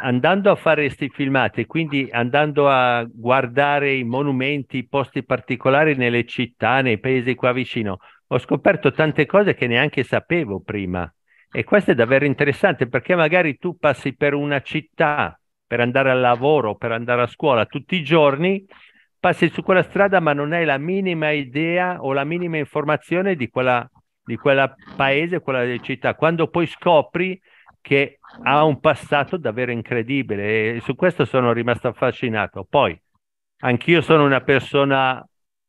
andando 0.00 0.50
a 0.50 0.56
fare 0.56 0.84
questi 0.86 1.08
filmati, 1.08 1.66
quindi 1.66 2.08
andando 2.10 2.68
a 2.68 3.06
guardare 3.08 3.94
i 3.94 4.04
monumenti, 4.04 4.78
i 4.78 4.88
posti 4.88 5.24
particolari 5.24 5.94
nelle 5.94 6.24
città, 6.24 6.80
nei 6.80 6.98
paesi 6.98 7.34
qua 7.34 7.52
vicino, 7.52 7.98
ho 8.26 8.38
scoperto 8.38 8.92
tante 8.92 9.26
cose 9.26 9.54
che 9.54 9.66
neanche 9.66 10.02
sapevo 10.02 10.60
prima. 10.60 11.12
E 11.54 11.64
questo 11.64 11.90
è 11.90 11.94
davvero 11.94 12.24
interessante 12.24 12.88
perché 12.88 13.14
magari 13.14 13.58
tu 13.58 13.76
passi 13.76 14.16
per 14.16 14.32
una 14.32 14.62
città 14.62 15.38
per 15.66 15.80
andare 15.80 16.10
al 16.10 16.20
lavoro, 16.20 16.76
per 16.76 16.92
andare 16.92 17.22
a 17.22 17.26
scuola 17.26 17.66
tutti 17.66 17.96
i 17.96 18.02
giorni, 18.02 18.64
passi 19.18 19.50
su 19.50 19.62
quella 19.62 19.82
strada 19.82 20.18
ma 20.20 20.32
non 20.32 20.52
hai 20.52 20.64
la 20.64 20.78
minima 20.78 21.30
idea 21.30 22.02
o 22.02 22.12
la 22.12 22.24
minima 22.24 22.56
informazione 22.56 23.36
di 23.36 23.48
quella, 23.48 23.86
di 24.24 24.36
quella 24.36 24.74
paese, 24.96 25.40
quella 25.40 25.78
città. 25.78 26.14
Quando 26.14 26.48
poi 26.48 26.66
scopri 26.66 27.40
che 27.82 28.18
ha 28.44 28.64
un 28.64 28.80
passato 28.80 29.36
davvero 29.36 29.72
incredibile 29.72 30.76
e 30.76 30.80
su 30.80 30.94
questo 30.94 31.24
sono 31.26 31.52
rimasto 31.52 31.88
affascinato. 31.88 32.66
Poi, 32.68 32.98
anch'io 33.60 34.00
sono 34.00 34.24
una 34.24 34.40
persona 34.40 35.22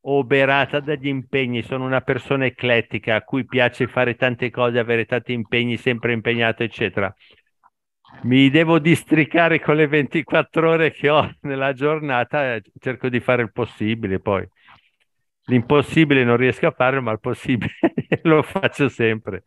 oberata 0.05 0.79
dagli 0.79 1.07
impegni, 1.07 1.63
sono 1.63 1.85
una 1.85 2.01
persona 2.01 2.45
eclettica 2.45 3.15
a 3.15 3.21
cui 3.21 3.45
piace 3.45 3.87
fare 3.87 4.15
tante 4.15 4.49
cose, 4.49 4.79
avere 4.79 5.05
tanti 5.05 5.33
impegni, 5.33 5.77
sempre 5.77 6.13
impegnato, 6.13 6.63
eccetera 6.63 7.13
mi 8.21 8.49
devo 8.49 8.79
districare 8.79 9.59
con 9.59 9.75
le 9.75 9.87
24 9.87 10.69
ore 10.69 10.91
che 10.91 11.09
ho 11.09 11.29
nella 11.41 11.73
giornata, 11.73 12.59
cerco 12.79 13.09
di 13.09 13.19
fare 13.19 13.41
il 13.41 13.51
possibile 13.51 14.19
poi. 14.19 14.47
L'impossibile 15.47 16.23
non 16.23 16.37
riesco 16.37 16.67
a 16.67 16.71
farlo, 16.71 17.01
ma 17.01 17.11
il 17.11 17.19
possibile 17.19 17.73
lo 18.23 18.41
faccio 18.43 18.87
sempre. 18.87 19.43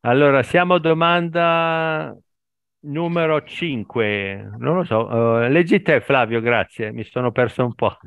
Allora, 0.00 0.42
siamo 0.42 0.74
a 0.74 0.78
domanda 0.78 2.16
numero 2.80 3.42
5. 3.42 4.52
Non 4.58 4.76
lo 4.76 4.84
so, 4.84 5.06
uh, 5.06 5.48
leggi 5.48 5.82
te 5.82 6.00
Flavio, 6.00 6.40
grazie, 6.40 6.92
mi 6.92 7.04
sono 7.04 7.30
perso 7.30 7.64
un 7.64 7.74
po'. 7.74 7.98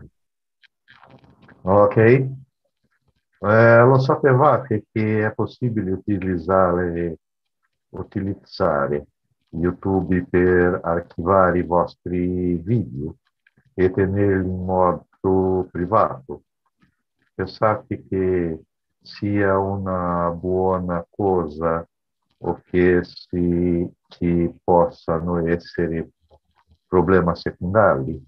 Ok. 1.64 1.96
Eh, 1.98 2.30
lo 3.40 4.00
sapevate 4.00 4.86
che 4.92 5.26
è 5.26 5.34
possibile 5.34 5.92
utilizzare, 5.92 7.20
utilizzare 7.90 9.06
YouTube 9.50 10.26
per 10.28 10.80
archivare 10.84 11.60
i 11.60 11.64
vostri 11.64 12.56
video 12.56 13.18
e 13.76 13.92
tenerli 13.92 14.48
in 14.48 14.66
modo 14.66 15.68
privato. 15.72 16.44
Pensate 17.36 18.08
che 18.08 18.62
sia 19.00 19.58
una 19.58 20.32
buona 20.32 21.06
cosa 21.10 21.88
o 22.40 22.62
che 22.66 23.02
si, 23.04 23.88
ci 24.08 24.52
possano 24.64 25.46
essere 25.48 26.10
problemi 26.88 27.36
secondari? 27.36 28.24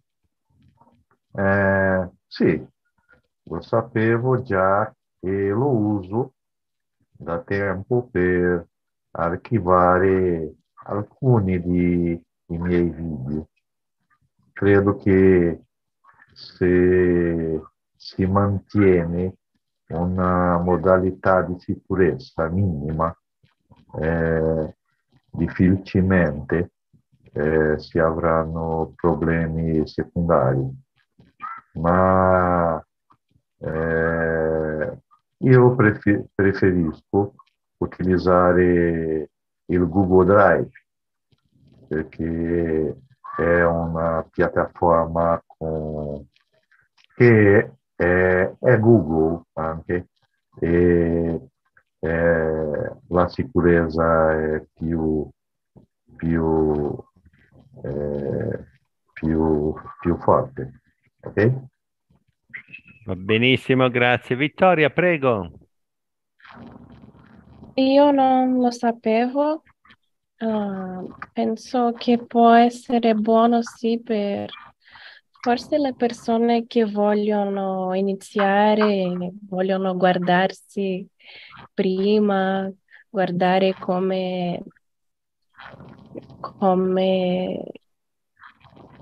Eh, 1.35 2.09
sì, 2.27 2.67
lo 3.43 3.61
sapevo 3.61 4.41
già 4.41 4.93
e 5.19 5.49
lo 5.49 5.69
uso 5.69 6.33
da 7.11 7.39
tempo 7.39 8.07
per 8.11 8.67
archivare 9.11 10.53
alcuni 10.85 11.61
dei 11.61 12.21
miei 12.45 12.89
video. 12.89 13.47
Credo 14.51 14.97
che 14.97 15.61
se 16.33 17.61
si 17.95 18.25
mantiene 18.25 19.35
una 19.87 20.57
modalità 20.57 21.41
di 21.41 21.55
sicurezza 21.59 22.49
minima, 22.49 23.15
eh, 23.99 24.75
difficilmente 25.29 26.71
eh, 27.33 27.79
si 27.79 27.99
avranno 27.99 28.93
problemi 28.95 29.87
secondari. 29.87 30.81
Ma 31.73 32.83
eh, 33.63 34.97
io 35.37 35.75
prefer- 35.75 36.25
preferisco 36.33 37.35
il 39.65 39.87
Google 39.87 40.25
Drive 40.25 40.69
perché 41.87 42.97
è 43.37 43.63
una 43.63 44.25
piattaforma 44.29 45.41
con, 45.45 46.25
che 47.15 47.71
è, 47.95 48.53
è, 48.59 48.79
Google 48.79 49.43
anche 49.53 50.07
e 50.59 51.41
la 53.07 53.27
sicurezza 53.29 54.33
è 54.33 54.65
più, 54.73 55.29
più, 56.15 56.95
forte. 60.17 60.81
Ok? 61.21 61.71
Va 63.05 63.15
benissimo, 63.15 63.89
grazie. 63.89 64.35
Vittoria, 64.35 64.89
prego. 64.89 65.51
Io 67.75 68.11
non 68.11 68.59
lo 68.59 68.71
sapevo, 68.71 69.63
uh, 70.39 71.13
penso 71.33 71.91
che 71.97 72.23
può 72.23 72.51
essere 72.53 73.13
buono 73.15 73.61
sì 73.61 73.99
per 74.01 74.49
forse 75.41 75.77
le 75.77 75.93
persone 75.93 76.65
che 76.65 76.85
vogliono 76.85 77.93
iniziare, 77.93 79.33
vogliono 79.49 79.97
guardarsi 79.97 81.05
prima, 81.73 82.71
guardare 83.09 83.73
come, 83.73 84.63
come 86.39 87.63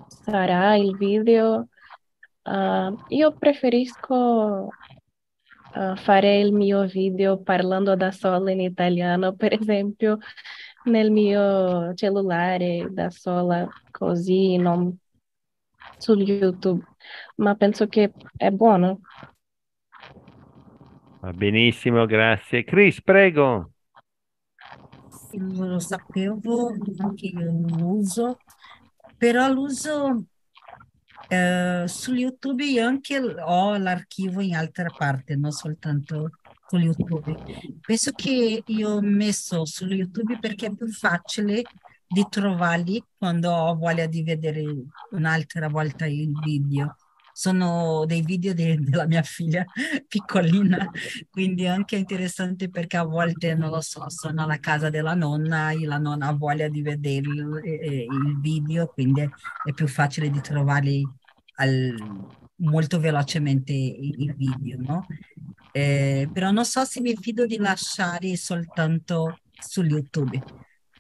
sarà 0.08 0.76
il 0.76 0.98
video. 0.98 1.68
Uh, 2.44 2.98
io 3.10 3.34
preferisco 3.34 4.70
uh, 5.76 5.96
fare 5.96 6.40
il 6.40 6.54
mio 6.54 6.86
video 6.86 7.40
parlando 7.42 7.96
da 7.96 8.12
sola 8.12 8.52
in 8.52 8.62
italiano, 8.62 9.34
per 9.34 9.54
esempio, 9.54 10.18
nel 10.86 11.12
mio 11.12 11.94
cellulare 11.94 12.88
da 12.90 13.10
sola, 13.12 13.68
così 13.92 14.58
non 14.58 14.98
su 15.98 16.14
YouTube, 16.14 16.84
ma 17.36 17.56
penso 17.56 17.88
che 17.88 18.12
è 18.36 18.50
buono. 18.50 19.02
Va 21.20 21.32
benissimo, 21.34 22.06
grazie. 22.08 22.64
Chris, 22.64 23.02
prego. 23.02 23.74
Non 25.34 25.70
lo 25.70 25.80
sapevo, 25.80 26.76
anche 26.98 27.28
io 27.28 27.40
non 27.40 27.82
uso, 27.82 28.40
però 29.18 29.48
l'uso 29.54 30.26
eh, 31.34 31.88
su 31.88 32.14
YouTube 32.14 32.66
io 32.66 32.86
anche 32.86 33.18
ho 33.18 33.78
l'archivio 33.78 34.42
in 34.42 34.54
altra 34.54 34.90
parte, 34.90 35.38
non 35.38 35.52
soltanto 35.52 36.30
con 36.66 36.82
YouTube. 36.82 37.38
Penso 37.80 38.12
che 38.12 38.64
io 38.66 38.90
ho 38.90 39.02
messo 39.02 39.64
su 39.64 39.86
YouTube 39.86 40.40
perché 40.40 40.66
è 40.66 40.76
più 40.76 40.92
facile 40.92 41.62
di 42.06 42.26
trovarli 42.30 43.02
quando 43.18 43.50
ho 43.50 43.76
voglia 43.76 44.08
di 44.08 44.24
vedere 44.24 44.62
un'altra 45.12 45.70
volta 45.70 46.06
il 46.06 46.38
video. 46.44 46.98
Sono 47.32 48.04
dei 48.06 48.24
video 48.24 48.54
de, 48.54 48.78
della 48.82 49.08
mia 49.08 49.24
figlia 49.24 49.64
piccolina, 50.06 50.92
quindi 51.30 51.66
anche 51.66 51.96
interessante 51.96 52.70
perché 52.70 52.98
a 52.98 53.04
volte, 53.04 53.56
non 53.56 53.70
lo 53.70 53.80
so, 53.80 54.10
sono 54.10 54.44
alla 54.44 54.60
casa 54.60 54.90
della 54.90 55.14
nonna 55.14 55.72
e 55.72 55.86
la 55.86 55.98
nonna 55.98 56.28
ha 56.28 56.34
voglia 56.34 56.68
di 56.68 56.82
vedere 56.82 57.30
il, 57.30 57.62
il 57.64 58.40
video, 58.42 58.88
quindi 58.88 59.22
è 59.22 59.72
più 59.74 59.88
facile 59.88 60.30
di 60.30 60.42
trovarli 60.42 61.20
al, 61.62 61.96
molto 62.58 63.00
velocemente 63.00 63.72
il 63.72 64.34
video, 64.36 64.78
no? 64.80 65.06
Eh, 65.72 66.30
però 66.32 66.52
non 66.52 66.66
so 66.66 66.84
se 66.84 67.00
mi 67.02 67.16
fido 67.16 67.46
di 67.46 67.58
lasciare 67.58 68.36
soltanto 68.36 69.40
su 69.52 69.84
YouTube. 69.84 70.42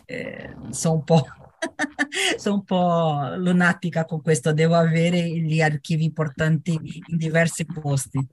Eh, 0.06 0.56
sono 0.70 0.96
un 0.96 1.04
po', 1.04 1.26
sono 2.38 2.56
un 2.56 2.64
po' 2.64 3.34
lunatica 3.38 4.06
con 4.06 4.22
questo, 4.22 4.54
devo 4.54 4.76
avere 4.76 5.28
gli 5.28 5.62
archivi 5.62 6.06
importanti 6.06 6.74
in 6.74 7.18
diversi 7.18 7.66
posti. 7.66 8.28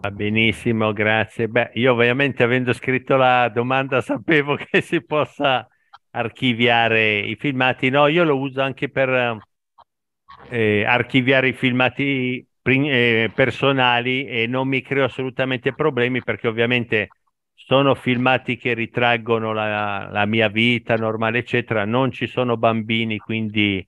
Va 0.00 0.10
benissimo, 0.10 0.92
grazie. 0.92 1.48
Beh, 1.48 1.70
io 1.74 1.92
ovviamente 1.92 2.42
avendo 2.42 2.72
scritto 2.72 3.16
la 3.16 3.48
domanda 3.48 4.00
sapevo 4.00 4.56
che 4.70 4.80
si 4.82 5.02
possa 5.02 5.66
archiviare 6.14 7.18
i 7.18 7.36
filmati. 7.36 7.90
No, 7.90 8.06
io 8.06 8.24
lo 8.24 8.38
uso 8.38 8.60
anche 8.62 8.88
per 8.88 9.38
eh, 10.50 10.84
archiviare 10.84 11.48
i 11.48 11.52
filmati 11.52 12.46
eh, 12.62 13.30
personali 13.34 14.26
e 14.26 14.46
non 14.46 14.68
mi 14.68 14.82
creo 14.82 15.04
assolutamente 15.04 15.72
problemi 15.74 16.22
perché 16.22 16.48
ovviamente 16.48 17.08
sono 17.54 17.94
filmati 17.94 18.56
che 18.56 18.74
ritraggono 18.74 19.52
la, 19.52 20.08
la 20.10 20.26
mia 20.26 20.48
vita 20.48 20.96
normale, 20.96 21.38
eccetera. 21.38 21.84
Non 21.84 22.10
ci 22.10 22.26
sono 22.26 22.56
bambini, 22.56 23.18
quindi 23.18 23.84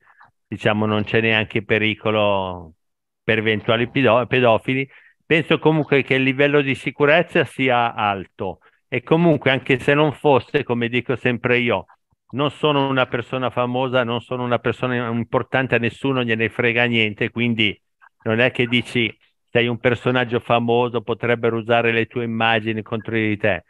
diciamo 0.46 0.86
non 0.86 1.04
c'è 1.04 1.20
neanche 1.20 1.64
pericolo 1.64 2.74
per 3.22 3.38
eventuali 3.38 3.88
pedofili. 3.90 4.88
Penso 5.24 5.58
comunque 5.58 6.02
che 6.02 6.14
il 6.14 6.22
livello 6.22 6.60
di 6.62 6.74
sicurezza 6.74 7.44
sia 7.44 7.94
alto 7.94 8.60
e 8.88 9.02
comunque 9.02 9.50
anche 9.50 9.78
se 9.80 9.92
non 9.94 10.12
fosse, 10.12 10.62
come 10.62 10.88
dico 10.88 11.16
sempre 11.16 11.58
io, 11.58 11.86
non 12.30 12.50
sono 12.50 12.88
una 12.88 13.06
persona 13.06 13.50
famosa, 13.50 14.04
non 14.04 14.20
sono 14.20 14.44
una 14.44 14.58
persona 14.58 15.08
importante, 15.08 15.76
a 15.76 15.78
nessuno 15.78 16.24
gliene 16.24 16.48
frega 16.48 16.84
niente, 16.84 17.30
quindi 17.30 17.78
non 18.24 18.40
è 18.40 18.50
che 18.50 18.66
dici 18.66 19.14
sei 19.50 19.68
un 19.68 19.78
personaggio 19.78 20.40
famoso, 20.40 21.00
potrebbero 21.00 21.56
usare 21.56 21.92
le 21.92 22.06
tue 22.06 22.24
immagini 22.24 22.82
contro 22.82 23.14
di 23.14 23.36
te. 23.36 23.64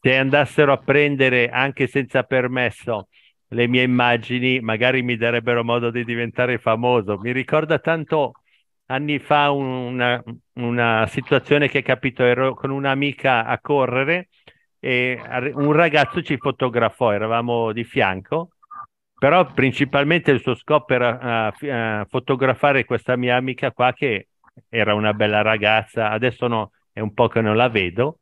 Se 0.00 0.16
andassero 0.16 0.72
a 0.72 0.78
prendere 0.78 1.50
anche 1.50 1.86
senza 1.86 2.22
permesso 2.22 3.08
le 3.48 3.66
mie 3.66 3.82
immagini, 3.82 4.60
magari 4.60 5.02
mi 5.02 5.16
darebbero 5.16 5.64
modo 5.64 5.90
di 5.90 6.04
diventare 6.04 6.58
famoso. 6.58 7.18
Mi 7.18 7.32
ricorda 7.32 7.78
tanto 7.78 8.32
anni 8.86 9.18
fa 9.18 9.50
una, 9.50 10.22
una 10.54 11.06
situazione 11.08 11.68
che 11.68 11.82
capito, 11.82 12.22
ero 12.22 12.54
con 12.54 12.70
un'amica 12.70 13.44
a 13.44 13.58
correre 13.60 14.28
e 14.80 15.20
un 15.54 15.72
ragazzo 15.72 16.22
ci 16.22 16.36
fotografò, 16.36 17.12
eravamo 17.12 17.72
di 17.72 17.84
fianco, 17.84 18.50
però 19.18 19.44
principalmente 19.52 20.30
il 20.30 20.40
suo 20.40 20.54
scopo 20.54 20.92
era 20.94 21.50
uh, 21.50 21.66
uh, 21.66 22.06
fotografare 22.08 22.84
questa 22.84 23.16
mia 23.16 23.36
amica 23.36 23.72
qua 23.72 23.92
che 23.92 24.28
era 24.68 24.94
una 24.94 25.12
bella 25.12 25.42
ragazza, 25.42 26.10
adesso 26.10 26.46
no, 26.46 26.72
è 26.92 27.00
un 27.00 27.12
po' 27.14 27.28
che 27.28 27.40
non 27.40 27.56
la 27.56 27.68
vedo. 27.68 28.20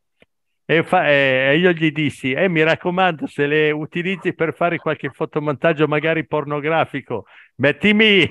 E, 0.64 0.83
fa, 0.83 1.09
eh, 1.09 1.57
io 1.59 1.71
gli 1.73 1.92
dissi, 1.92 2.33
eh, 2.33 2.49
mi 2.49 2.62
raccomando, 2.62 3.27
se 3.27 3.47
le 3.47 3.71
utilizzi 3.71 4.35
per 4.35 4.55
fare 4.55 4.79
qualche 4.79 5.11
fotomontaggio 5.11 5.87
magari 5.87 6.27
pornografico, 6.27 7.27
mettimi 7.57 8.29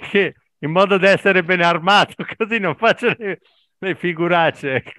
in 0.59 0.71
modo 0.71 0.97
da 0.97 1.11
essere 1.11 1.43
ben 1.43 1.61
armato, 1.61 2.13
così 2.35 2.59
non 2.59 2.75
faccio 2.75 3.13
le, 3.17 3.39
le 3.77 3.95
figuracce. 3.95 4.83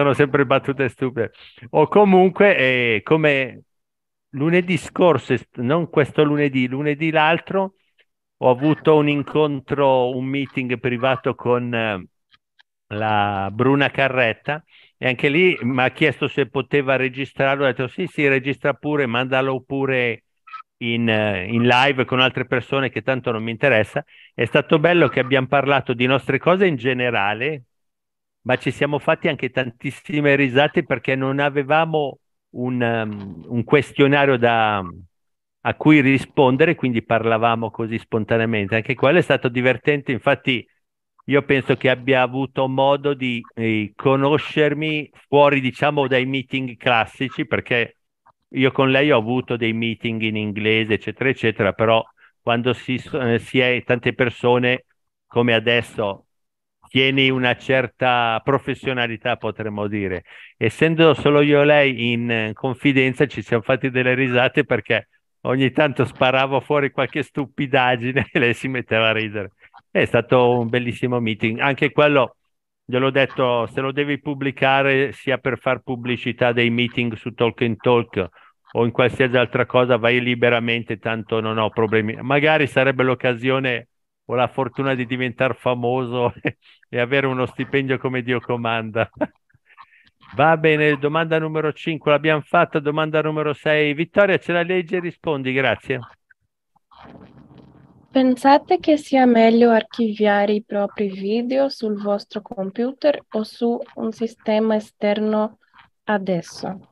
Sono 0.00 0.14
sempre 0.14 0.46
battute 0.46 0.88
stupide. 0.88 1.32
O 1.72 1.86
comunque, 1.86 2.56
eh, 2.56 3.00
come 3.04 3.64
lunedì 4.30 4.78
scorso, 4.78 5.34
non 5.56 5.90
questo 5.90 6.24
lunedì, 6.24 6.66
lunedì 6.68 7.10
l'altro, 7.10 7.74
ho 8.38 8.48
avuto 8.48 8.96
un 8.96 9.10
incontro, 9.10 10.16
un 10.16 10.24
meeting 10.24 10.78
privato 10.80 11.34
con 11.34 11.74
eh, 11.74 12.06
la 12.94 13.50
Bruna 13.52 13.90
Carretta 13.90 14.64
e 14.96 15.06
anche 15.06 15.28
lì 15.28 15.58
mi 15.60 15.82
ha 15.82 15.90
chiesto 15.90 16.28
se 16.28 16.48
poteva 16.48 16.96
registrarlo, 16.96 17.64
ho 17.64 17.66
detto 17.66 17.86
sì, 17.86 18.06
sì, 18.06 18.26
registra 18.26 18.72
pure, 18.72 19.04
mandalo 19.04 19.60
pure 19.60 20.24
in, 20.78 21.10
eh, 21.10 21.44
in, 21.46 21.66
live 21.66 22.06
con 22.06 22.20
altre 22.20 22.46
persone 22.46 22.88
che 22.88 23.02
tanto 23.02 23.32
non 23.32 23.42
mi 23.42 23.50
interessa. 23.50 24.02
È 24.32 24.46
stato 24.46 24.78
bello 24.78 25.08
che 25.08 25.20
abbiamo 25.20 25.46
parlato 25.46 25.92
di 25.92 26.06
nostre 26.06 26.38
cose 26.38 26.66
in 26.66 26.76
generale, 26.76 27.64
ma 28.42 28.56
ci 28.56 28.70
siamo 28.70 28.98
fatti 28.98 29.28
anche 29.28 29.50
tantissime 29.50 30.34
risate 30.36 30.84
perché 30.84 31.14
non 31.14 31.38
avevamo 31.38 32.18
un, 32.50 32.80
um, 32.80 33.44
un 33.48 33.64
questionario 33.64 34.36
da, 34.36 34.82
a 35.62 35.74
cui 35.74 36.00
rispondere, 36.00 36.74
quindi 36.74 37.02
parlavamo 37.02 37.70
così 37.70 37.98
spontaneamente. 37.98 38.76
Anche 38.76 38.94
quello 38.94 39.18
è 39.18 39.22
stato 39.22 39.48
divertente, 39.48 40.12
infatti 40.12 40.66
io 41.26 41.42
penso 41.42 41.76
che 41.76 41.90
abbia 41.90 42.22
avuto 42.22 42.66
modo 42.66 43.14
di 43.14 43.40
eh, 43.54 43.92
conoscermi 43.94 45.10
fuori, 45.28 45.60
diciamo, 45.60 46.08
dai 46.08 46.26
meeting 46.26 46.76
classici, 46.76 47.46
perché 47.46 47.98
io 48.48 48.72
con 48.72 48.90
lei 48.90 49.10
ho 49.12 49.18
avuto 49.18 49.56
dei 49.56 49.72
meeting 49.72 50.22
in 50.22 50.36
inglese, 50.36 50.94
eccetera, 50.94 51.28
eccetera, 51.28 51.72
però 51.72 52.02
quando 52.40 52.72
si, 52.72 53.00
eh, 53.12 53.38
si 53.38 53.60
è 53.60 53.82
tante 53.84 54.14
persone 54.14 54.86
come 55.26 55.54
adesso 55.54 56.26
tieni 56.90 57.30
una 57.30 57.56
certa 57.56 58.40
professionalità, 58.42 59.36
potremmo 59.36 59.86
dire. 59.86 60.24
Essendo 60.56 61.14
solo 61.14 61.40
io 61.40 61.62
e 61.62 61.64
lei 61.64 62.10
in 62.12 62.50
confidenza, 62.52 63.26
ci 63.26 63.42
siamo 63.42 63.62
fatti 63.62 63.90
delle 63.90 64.14
risate 64.14 64.64
perché 64.64 65.08
ogni 65.42 65.70
tanto 65.70 66.04
sparavo 66.04 66.58
fuori 66.60 66.90
qualche 66.90 67.22
stupidaggine 67.22 68.26
e 68.32 68.38
lei 68.40 68.54
si 68.54 68.66
metteva 68.66 69.10
a 69.10 69.12
ridere. 69.12 69.52
È 69.88 70.04
stato 70.04 70.58
un 70.58 70.68
bellissimo 70.68 71.20
meeting, 71.20 71.60
anche 71.60 71.92
quello, 71.92 72.36
gliel'ho 72.84 73.10
detto, 73.10 73.66
se 73.68 73.80
lo 73.80 73.92
devi 73.92 74.18
pubblicare 74.20 75.12
sia 75.12 75.38
per 75.38 75.58
far 75.60 75.82
pubblicità 75.82 76.50
dei 76.50 76.70
meeting 76.70 77.14
su 77.14 77.30
Talk 77.34 77.62
and 77.62 77.76
Talk 77.76 78.28
o 78.72 78.84
in 78.84 78.90
qualsiasi 78.90 79.36
altra 79.36 79.64
cosa, 79.64 79.96
vai 79.96 80.20
liberamente, 80.20 80.98
tanto 80.98 81.40
non 81.40 81.56
ho 81.58 81.70
problemi. 81.70 82.16
Magari 82.20 82.66
sarebbe 82.66 83.04
l'occasione 83.04 83.86
o 84.30 84.34
la 84.36 84.46
fortuna 84.46 84.94
di 84.94 85.06
diventare 85.06 85.54
famoso 85.54 86.32
e 86.88 87.00
avere 87.00 87.26
uno 87.26 87.46
stipendio 87.46 87.98
come 87.98 88.22
Dio 88.22 88.40
comanda. 88.40 89.10
Va 90.36 90.56
bene, 90.56 90.96
domanda 90.96 91.40
numero 91.40 91.72
5 91.72 92.12
l'abbiamo 92.12 92.42
fatta, 92.42 92.78
domanda 92.78 93.20
numero 93.20 93.52
6. 93.52 93.92
Vittoria, 93.94 94.38
ce 94.38 94.52
la 94.52 94.62
leggi 94.62 94.94
e 94.94 95.00
rispondi, 95.00 95.52
grazie. 95.52 95.98
Pensate 98.12 98.78
che 98.78 98.96
sia 98.96 99.26
meglio 99.26 99.70
archiviare 99.70 100.52
i 100.52 100.62
propri 100.62 101.08
video 101.08 101.68
sul 101.68 102.00
vostro 102.00 102.42
computer 102.42 103.20
o 103.30 103.42
su 103.42 103.76
un 103.96 104.12
sistema 104.12 104.76
esterno 104.76 105.58
adesso? 106.04 106.88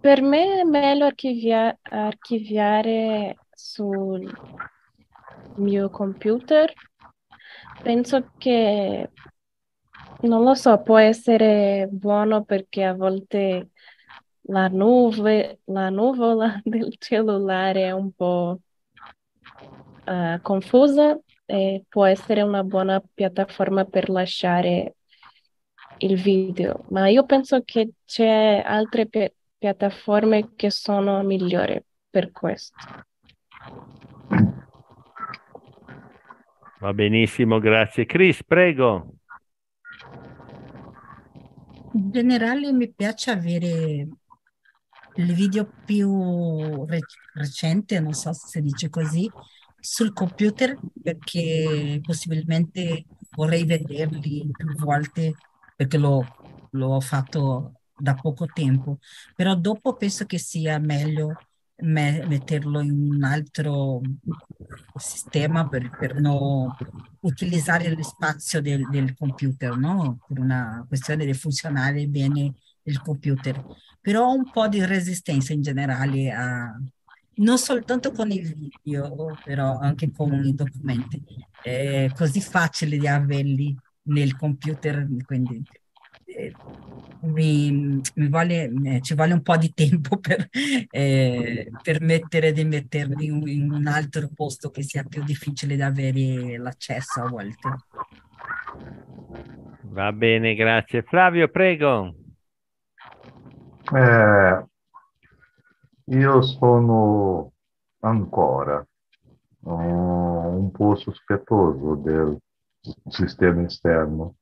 Per 0.00 0.22
me 0.22 0.60
è 0.60 0.64
meglio 0.64 1.04
archivia- 1.04 1.78
archiviare 1.82 3.36
sul 3.52 4.28
mio 5.56 5.90
computer. 5.90 6.72
Penso 7.82 8.30
che, 8.38 9.10
non 10.22 10.42
lo 10.42 10.54
so, 10.54 10.80
può 10.82 10.98
essere 10.98 11.88
buono 11.90 12.44
perché 12.44 12.84
a 12.84 12.94
volte 12.94 13.70
la 14.48 14.68
nuve, 14.68 15.60
la 15.64 15.88
nuvola 15.90 16.60
del 16.64 16.94
cellulare 16.98 17.84
è 17.84 17.90
un 17.92 18.12
po' 18.12 18.60
uh, 20.06 20.40
confusa 20.42 21.18
e 21.44 21.84
può 21.88 22.04
essere 22.04 22.42
una 22.42 22.62
buona 22.64 23.02
piattaforma 23.14 23.84
per 23.84 24.08
lasciare 24.08 24.96
il 25.98 26.20
video, 26.20 26.84
ma 26.88 27.08
io 27.08 27.24
penso 27.24 27.62
che 27.64 27.92
c'è 28.04 28.62
altre 28.64 29.06
pi- 29.06 29.32
piattaforme 29.56 30.54
che 30.54 30.70
sono 30.70 31.22
migliori 31.22 31.82
per 32.10 32.30
questo. 32.32 32.74
Va 36.78 36.92
benissimo, 36.92 37.58
grazie. 37.58 38.04
Chris, 38.04 38.42
prego. 38.44 39.14
In 41.92 42.10
generale 42.10 42.72
mi 42.72 42.92
piace 42.92 43.30
avere 43.30 44.06
il 45.16 45.32
video 45.32 45.66
più 45.84 46.84
re- 46.84 47.00
recente, 47.34 47.98
non 48.00 48.12
so 48.12 48.32
se 48.32 48.46
si 48.48 48.60
dice 48.60 48.90
così, 48.90 49.30
sul 49.80 50.12
computer 50.12 50.78
perché 51.02 52.00
possibilmente 52.02 53.06
vorrei 53.34 53.64
vederli 53.64 54.50
più 54.52 54.74
volte 54.76 55.34
perché 55.74 55.96
l'ho 55.96 57.00
fatto 57.00 57.72
da 57.96 58.14
poco 58.14 58.46
tempo, 58.46 58.98
però 59.34 59.54
dopo 59.54 59.96
penso 59.96 60.26
che 60.26 60.38
sia 60.38 60.78
meglio 60.78 61.32
me- 61.76 62.26
metterlo 62.26 62.80
in 62.80 63.14
un 63.14 63.22
altro 63.22 64.00
sistema 64.98 65.68
per, 65.68 65.90
per 65.96 66.20
non 66.20 66.74
utilizzare 67.20 67.94
lo 67.94 68.02
spazio 68.02 68.60
del, 68.60 68.88
del 68.88 69.14
computer, 69.16 69.76
no? 69.76 70.18
Per 70.26 70.38
una 70.38 70.84
questione 70.86 71.24
di 71.24 71.34
funzionare 71.34 72.06
bene 72.06 72.54
il 72.82 73.00
computer. 73.00 73.62
Però 74.00 74.32
un 74.32 74.50
po' 74.50 74.68
di 74.68 74.84
resistenza 74.84 75.52
in 75.52 75.62
generale 75.62 76.30
a, 76.30 76.78
non 77.36 77.58
soltanto 77.58 78.12
con 78.12 78.30
i 78.30 78.40
video, 78.40 79.36
però 79.44 79.78
anche 79.78 80.10
con 80.12 80.32
i 80.44 80.54
documenti. 80.54 81.22
È 81.62 82.10
così 82.14 82.40
facile 82.40 82.98
di 82.98 83.08
averli 83.08 83.76
nel 84.02 84.36
computer, 84.36 85.06
quindi 85.24 85.64
mi, 87.20 88.00
mi 88.14 88.28
vuole, 88.28 88.70
eh, 88.84 89.00
ci 89.00 89.14
vuole 89.14 89.32
un 89.32 89.42
po' 89.42 89.56
di 89.56 89.72
tempo 89.72 90.18
per 90.20 90.48
eh, 90.90 91.70
permettere 91.82 92.52
di 92.52 92.64
metterli 92.64 93.26
in, 93.26 93.72
un 93.72 93.86
altro 93.86 94.28
posto 94.34 94.70
che 94.70 94.82
sia 94.82 95.04
più 95.04 95.22
difficile 95.24 95.76
da 95.76 95.86
avere 95.86 96.58
l'accesso 96.58 97.22
a 97.22 97.28
volte. 97.28 97.68
Va 99.82 100.12
bene, 100.12 100.54
grazie. 100.54 101.02
Flavio, 101.02 101.48
prego. 101.48 102.14
Eh, 103.94 104.64
io 106.04 106.42
sono 106.42 107.52
ancora 108.00 108.84
uh, 109.60 109.70
un 109.70 110.70
po' 110.70 110.96
sospettoso 110.96 111.94
del 111.94 112.36
sistema 113.08 113.62
esterno 113.62 114.34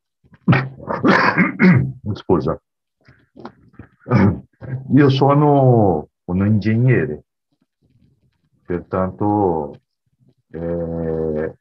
Scusa. 2.14 2.61
Io 4.95 5.09
sono 5.11 6.09
un 6.24 6.47
ingegnere, 6.47 7.24
pertanto 8.64 9.80
eh, 10.51 11.59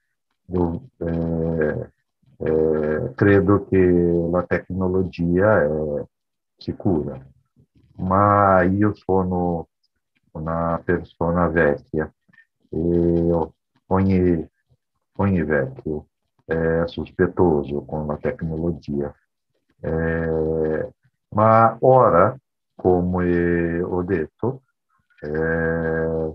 eh, 0.97 1.91
eh, 2.37 3.11
credo 3.15 3.65
che 3.67 4.27
la 4.31 4.43
tecnologia 4.43 5.63
è 5.63 6.05
sicura, 6.57 7.19
ma 7.97 8.61
io 8.63 8.93
sono 8.93 9.69
una 10.31 10.81
persona 10.83 11.47
vecchia 11.47 12.11
e 12.69 13.49
ogni, 13.87 14.49
ogni 15.17 15.43
vecchio 15.43 16.07
é, 16.47 16.87
suspeitoso 16.87 17.81
com 17.83 18.11
a 18.11 18.17
tecnologia. 18.17 19.13
É, 19.81 20.87
ma 21.33 21.77
ora, 21.81 22.39
como 22.77 23.19
ho 23.19 24.03
detto, 24.03 24.61
é, 25.23 26.33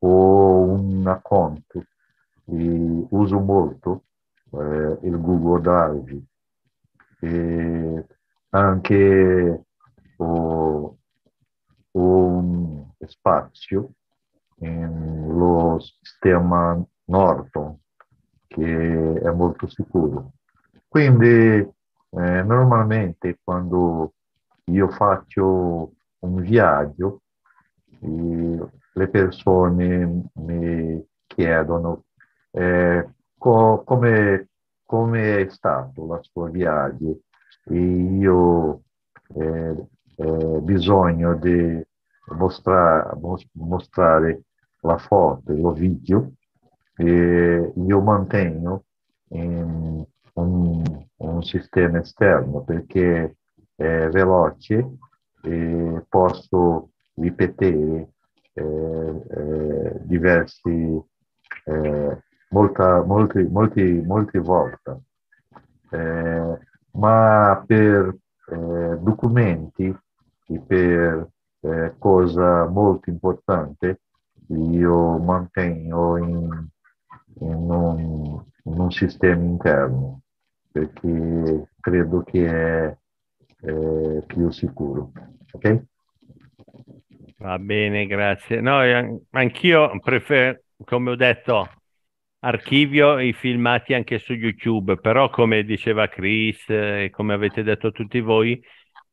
una 0.00 1.20
conto 1.20 1.84
e 2.44 3.06
uso 3.10 3.40
molto 3.40 4.04
eh, 4.52 4.98
il 5.02 5.20
Google 5.20 5.60
Drive 5.60 6.22
e 7.20 8.06
anche 8.50 9.64
ho, 10.16 10.98
ho 11.90 12.00
un 12.00 12.86
spazio 13.06 13.90
nello 14.56 15.78
sistema 15.80 16.82
Norton 17.04 17.78
che 18.58 19.20
è 19.20 19.30
molto 19.30 19.68
sicuro. 19.68 20.32
Quindi 20.88 21.26
eh, 21.26 22.42
normalmente 22.42 23.38
quando 23.42 24.14
io 24.64 24.88
faccio 24.88 25.92
un 26.20 26.40
viaggio 26.40 27.20
le 28.00 29.08
persone 29.08 30.28
mi 30.34 31.04
chiedono 31.26 32.04
eh, 32.50 33.08
co- 33.36 33.82
come, 33.84 34.48
come, 34.84 35.40
è 35.40 35.48
stato 35.50 36.06
la 36.06 36.20
sua 36.22 36.48
viaggio 36.48 37.20
e 37.64 37.78
io 37.78 38.82
eh, 39.34 39.86
eh, 40.16 40.60
bisogno 40.62 41.34
di 41.36 41.80
mostrare, 42.36 43.16
mostrare 43.52 44.42
la 44.80 44.98
foto, 44.98 45.52
il 45.52 45.72
video 45.72 46.32
e 46.98 47.72
io 47.76 48.00
mantengo 48.00 48.84
un, 49.28 50.04
un, 50.34 51.42
sistema 51.42 52.00
esterno 52.00 52.62
perché 52.62 53.36
è 53.76 54.08
veloce 54.08 54.96
e 55.42 56.04
posso 56.08 56.90
ripetere 57.14 58.08
eh, 58.52 59.22
eh, 59.30 59.92
diversi, 60.00 61.00
eh, 61.66 62.22
molta, 62.50 63.02
molti, 63.04 63.44
molti, 63.44 63.82
molte 64.04 64.38
volte. 64.40 65.00
Eh, 65.90 66.58
ma 66.92 67.64
per 67.64 68.16
eh, 68.48 68.98
documenti 69.00 69.96
e 70.48 70.60
per 70.66 71.28
eh, 71.60 71.94
cosa 71.96 72.66
molto 72.66 73.08
importante 73.08 74.00
io 74.48 75.18
mantengo 75.18 76.16
in 76.16 76.68
in 77.40 77.70
un, 77.70 78.44
in 78.64 78.80
un 78.80 78.90
sistema 78.90 79.42
interno, 79.42 80.20
perché 80.70 81.70
credo 81.80 82.22
che 82.22 82.46
è, 82.46 82.96
è 83.60 84.22
più 84.26 84.50
sicuro. 84.50 85.12
Ok? 85.52 85.82
Va 87.38 87.58
bene, 87.58 88.06
grazie. 88.06 88.60
No, 88.60 88.80
anch'io 89.30 89.98
prefer- 90.00 90.62
come 90.84 91.10
ho 91.10 91.16
detto, 91.16 91.68
archivio 92.40 93.18
i 93.18 93.32
filmati 93.32 93.94
anche 93.94 94.18
su 94.18 94.32
YouTube, 94.32 94.96
però 94.96 95.30
come 95.30 95.64
diceva 95.64 96.08
Chris 96.08 96.64
e 96.68 97.10
come 97.12 97.34
avete 97.34 97.62
detto 97.62 97.92
tutti 97.92 98.20
voi, 98.20 98.60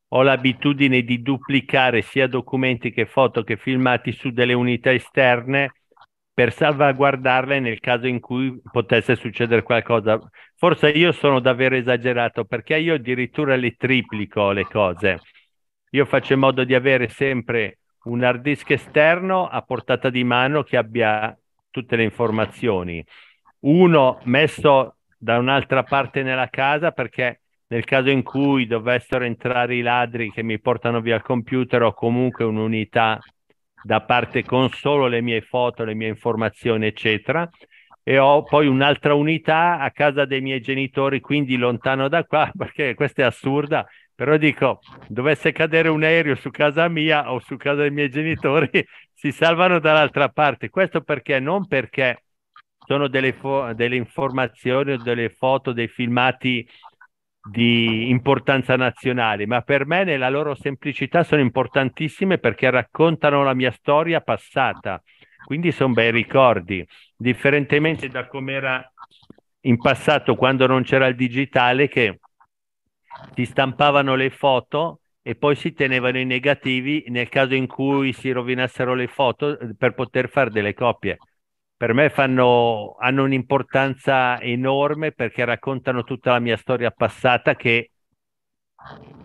ho 0.09 0.21
l'abitudine 0.21 1.01
di 1.03 1.21
duplicare 1.21 2.01
sia 2.01 2.27
documenti 2.27 2.91
che 2.91 3.05
foto 3.05 3.43
che 3.43 3.57
filmati 3.57 4.11
su 4.11 4.31
delle 4.31 4.53
unità 4.53 4.91
esterne 4.91 5.71
per 6.35 6.51
salvaguardarle 6.51 7.61
nel 7.61 7.79
caso 7.79 8.07
in 8.07 8.19
cui 8.19 8.61
potesse 8.69 9.15
succedere 9.15 9.63
qualcosa. 9.63 10.19
Forse 10.57 10.89
io 10.89 11.13
sono 11.13 11.39
davvero 11.39 11.75
esagerato 11.75 12.43
perché 12.43 12.77
io 12.77 12.95
addirittura 12.95 13.55
le 13.55 13.75
triplico 13.77 14.51
le 14.51 14.65
cose. 14.65 15.21
Io 15.91 16.03
faccio 16.03 16.33
in 16.33 16.39
modo 16.39 16.65
di 16.65 16.75
avere 16.75 17.07
sempre 17.07 17.79
un 18.03 18.21
hard 18.21 18.41
disk 18.41 18.69
esterno 18.71 19.47
a 19.47 19.61
portata 19.61 20.09
di 20.09 20.25
mano 20.25 20.63
che 20.63 20.75
abbia 20.75 21.35
tutte 21.71 21.95
le 21.95 22.03
informazioni. 22.03 23.03
Uno 23.61 24.19
messo 24.25 24.97
da 25.17 25.37
un'altra 25.37 25.83
parte 25.83 26.21
nella 26.21 26.49
casa 26.49 26.91
perché 26.91 27.39
nel 27.67 27.85
caso 27.85 28.09
in 28.09 28.23
cui 28.23 28.67
dovessero 28.67 29.23
entrare 29.23 29.75
i 29.75 29.81
ladri 29.81 30.31
che 30.31 30.43
mi 30.43 30.59
portano 30.59 30.99
via 30.99 31.15
il 31.15 31.21
computer 31.21 31.81
ho 31.83 31.93
comunque 31.93 32.43
un'unità 32.43 33.19
da 33.85 34.01
parte 34.01 34.43
con 34.43 34.69
solo 34.71 35.05
le 35.05 35.21
mie 35.21 35.41
foto, 35.41 35.83
le 35.83 35.93
mie 35.93 36.07
informazioni, 36.07 36.87
eccetera. 36.87 37.47
E 38.01 38.17
ho 38.17 38.41
poi 38.43 38.65
un'altra 38.67 39.13
unità 39.13 39.77
a 39.79 39.91
casa 39.91 40.25
dei 40.25 40.41
miei 40.41 40.59
genitori, 40.59 41.19
quindi 41.19 41.55
lontano 41.55 42.07
da 42.07 42.23
qua, 42.23 42.49
perché 42.57 42.95
questa 42.95 43.21
è 43.21 43.25
assurda. 43.25 43.85
Però 44.15 44.37
dico, 44.37 44.79
dovesse 45.07 45.51
cadere 45.51 45.89
un 45.89 46.03
aereo 46.03 46.35
su 46.35 46.49
casa 46.49 46.87
mia 46.87 47.31
o 47.31 47.39
su 47.39 47.57
casa 47.57 47.81
dei 47.81 47.91
miei 47.91 48.09
genitori, 48.09 48.69
si 49.13 49.31
salvano 49.31 49.79
dall'altra 49.79 50.29
parte. 50.29 50.69
Questo 50.69 51.01
perché? 51.01 51.39
Non 51.39 51.67
perché 51.67 52.23
sono 52.87 53.07
delle, 53.07 53.33
fo- 53.33 53.71
delle 53.73 53.95
informazioni 53.95 54.93
o 54.93 54.97
delle 54.97 55.29
foto, 55.29 55.73
dei 55.73 55.87
filmati 55.87 56.67
di 57.47 58.09
importanza 58.09 58.75
nazionale, 58.75 59.45
ma 59.45 59.61
per 59.61 59.85
me 59.85 60.03
nella 60.03 60.29
loro 60.29 60.55
semplicità 60.55 61.23
sono 61.23 61.41
importantissime 61.41 62.39
perché 62.39 62.69
raccontano 62.71 63.43
la 63.43 63.53
mia 63.53 63.71
storia 63.71 64.19
passata, 64.21 65.01
quindi 65.45 65.71
sono 65.71 65.93
bei 65.93 66.09
ricordi, 66.11 66.85
differentemente 67.15 68.07
da 68.07 68.27
come 68.27 68.53
era 68.53 68.93
in 69.61 69.77
passato 69.77 70.35
quando 70.35 70.65
non 70.65 70.83
c'era 70.83 71.05
il 71.05 71.15
digitale 71.15 71.87
che 71.87 72.19
si 73.35 73.45
stampavano 73.45 74.15
le 74.15 74.29
foto 74.31 75.01
e 75.21 75.35
poi 75.35 75.55
si 75.55 75.73
tenevano 75.73 76.19
i 76.19 76.25
negativi 76.25 77.05
nel 77.07 77.29
caso 77.29 77.53
in 77.55 77.67
cui 77.67 78.13
si 78.13 78.31
rovinassero 78.31 78.93
le 78.93 79.07
foto 79.07 79.57
eh, 79.59 79.75
per 79.75 79.93
poter 79.93 80.29
fare 80.29 80.49
delle 80.49 80.73
copie. 80.73 81.17
Per 81.77 81.93
me 81.93 82.09
fanno, 82.09 82.95
hanno 82.99 83.23
un'importanza 83.23 84.39
enorme 84.39 85.11
perché 85.11 85.43
raccontano 85.43 86.03
tutta 86.03 86.31
la 86.31 86.39
mia 86.39 86.57
storia 86.57 86.91
passata 86.91 87.55
che 87.55 87.91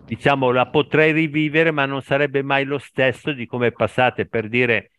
diciamo 0.05 0.51
la 0.51 0.67
potrei 0.67 1.11
rivivere 1.11 1.71
ma 1.71 1.85
non 1.85 2.01
sarebbe 2.01 2.41
mai 2.41 2.65
lo 2.65 2.77
stesso 2.77 3.31
di 3.31 3.45
come 3.45 3.71
passate 3.71 4.27
per 4.27 4.49
dire 4.49 4.91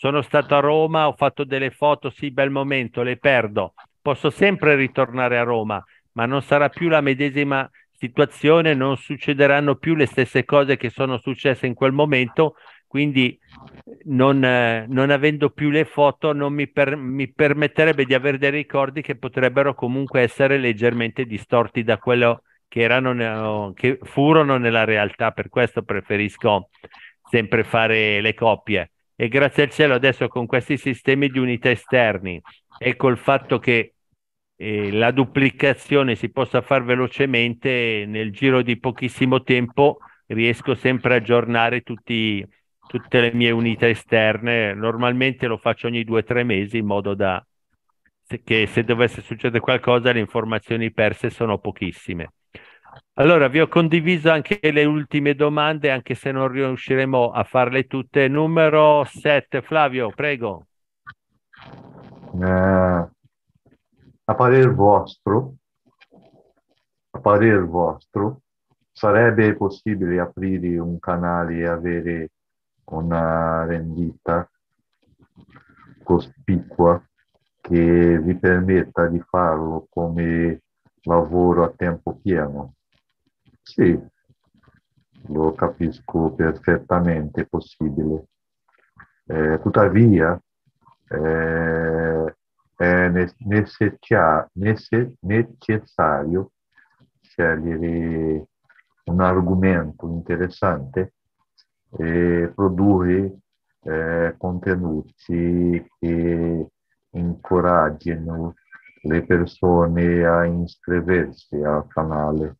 sono 0.00 0.22
stato 0.22 0.54
a 0.54 0.60
Roma, 0.60 1.08
ho 1.08 1.14
fatto 1.14 1.42
delle 1.42 1.72
foto, 1.72 2.08
sì, 2.08 2.30
bel 2.30 2.50
momento, 2.50 3.02
le 3.02 3.16
perdo. 3.16 3.74
Posso 4.00 4.30
sempre 4.30 4.76
ritornare 4.76 5.38
a 5.38 5.42
Roma, 5.42 5.84
ma 6.12 6.24
non 6.24 6.40
sarà 6.40 6.68
più 6.68 6.88
la 6.88 7.00
medesima 7.00 7.68
situazione, 7.90 8.74
non 8.74 8.96
succederanno 8.96 9.74
più 9.74 9.96
le 9.96 10.06
stesse 10.06 10.44
cose 10.44 10.76
che 10.76 10.88
sono 10.90 11.18
successe 11.18 11.66
in 11.66 11.74
quel 11.74 11.90
momento, 11.90 12.54
quindi 12.88 13.38
non, 14.04 14.42
eh, 14.42 14.86
non 14.88 15.10
avendo 15.10 15.50
più 15.50 15.70
le 15.70 15.84
foto 15.84 16.32
non 16.32 16.54
mi, 16.54 16.68
per, 16.68 16.96
mi, 16.96 17.30
permetterebbe 17.30 18.04
di 18.04 18.14
avere 18.14 18.38
dei 18.38 18.50
ricordi 18.50 19.02
che 19.02 19.16
potrebbero 19.16 19.74
comunque 19.74 20.22
essere 20.22 20.58
leggermente 20.58 21.26
distorti 21.26 21.84
da 21.84 21.98
quello 21.98 22.42
che, 22.66 22.80
erano, 22.80 23.72
che 23.74 23.98
furono 24.02 24.56
nella 24.56 24.84
realtà, 24.84 25.30
per 25.32 25.48
questo 25.48 25.82
preferisco 25.82 26.70
sempre 27.30 27.62
fare 27.62 28.20
le 28.20 28.34
coppie. 28.34 28.90
E 29.14 29.28
grazie 29.28 29.64
al 29.64 29.70
cielo 29.70 29.94
adesso 29.94 30.28
con 30.28 30.46
questi 30.46 30.76
sistemi 30.76 31.28
di 31.28 31.38
unità 31.38 31.70
esterni 31.70 32.40
e 32.78 32.96
col 32.96 33.18
fatto 33.18 33.58
che 33.58 33.94
eh, 34.56 34.92
la 34.92 35.10
duplicazione 35.10 36.14
si 36.14 36.30
possa 36.30 36.62
fare 36.62 36.84
velocemente, 36.84 38.04
nel 38.06 38.32
giro 38.32 38.62
di 38.62 38.78
pochissimo 38.78 39.42
tempo 39.42 39.98
riesco 40.26 40.74
sempre 40.74 41.14
a 41.14 41.16
aggiornare 41.16 41.80
tutti, 41.82 42.46
tutte 42.88 43.20
le 43.20 43.32
mie 43.32 43.52
unità 43.52 43.86
esterne. 43.86 44.74
Normalmente 44.74 45.46
lo 45.46 45.58
faccio 45.58 45.86
ogni 45.86 46.02
due 46.02 46.20
o 46.20 46.24
tre 46.24 46.42
mesi 46.42 46.78
in 46.78 46.86
modo 46.86 47.14
da 47.14 47.44
che 48.44 48.66
se 48.66 48.84
dovesse 48.84 49.22
succedere 49.22 49.60
qualcosa 49.60 50.12
le 50.12 50.18
informazioni 50.18 50.90
perse 50.92 51.30
sono 51.30 51.58
pochissime. 51.58 52.32
Allora, 53.14 53.48
vi 53.48 53.60
ho 53.60 53.68
condiviso 53.68 54.30
anche 54.30 54.58
le 54.62 54.84
ultime 54.84 55.34
domande, 55.34 55.90
anche 55.90 56.14
se 56.14 56.32
non 56.32 56.48
riusciremo 56.48 57.30
a 57.30 57.44
farle 57.44 57.86
tutte. 57.86 58.28
Numero 58.28 59.04
7, 59.04 59.62
Flavio, 59.62 60.10
prego. 60.14 60.66
Uh, 62.32 63.08
a 64.24 64.34
parer 64.34 64.72
vostro, 64.72 65.54
a 67.10 67.18
parer 67.18 67.64
vostro, 67.64 68.40
sarebbe 68.92 69.54
possibile 69.56 70.20
aprire 70.20 70.78
un 70.78 70.98
canale 70.98 71.56
e 71.58 71.66
avere 71.66 72.30
una 72.90 73.64
rendita 73.64 74.50
cospicua 76.02 77.02
che 77.60 78.18
vi 78.20 78.34
permetta 78.36 79.06
di 79.06 79.20
farlo 79.20 79.86
come 79.90 80.62
lavoro 81.02 81.64
a 81.64 81.72
tempo 81.76 82.16
pieno? 82.16 82.74
Sì, 83.62 83.98
lo 85.26 85.52
capisco 85.52 86.32
perfettamente 86.32 87.46
possibile. 87.46 88.28
Eh, 89.26 89.58
tuttavia, 89.60 90.40
eh, 91.08 92.36
è 92.74 93.08
necessario 95.20 96.52
scegliere 97.20 98.46
un 99.04 99.20
argomento 99.20 100.06
interessante 100.06 101.14
e 101.96 102.52
produrre 102.54 103.38
eh, 103.82 104.34
contenuti 104.36 105.86
che 105.98 106.66
incoraggino 107.10 108.54
le 109.02 109.24
persone 109.24 110.24
a 110.26 110.44
iscriversi 110.44 111.56
al 111.56 111.86
canale. 111.88 112.56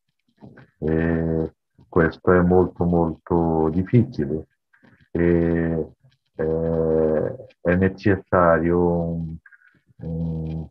E 0.78 1.54
questo 1.88 2.32
è 2.32 2.40
molto 2.40 2.84
molto 2.84 3.68
difficile. 3.70 4.46
E, 5.10 5.92
eh, 6.36 7.36
è 7.60 7.74
necessario 7.74 8.78
un 8.78 9.36
un, 10.02 10.66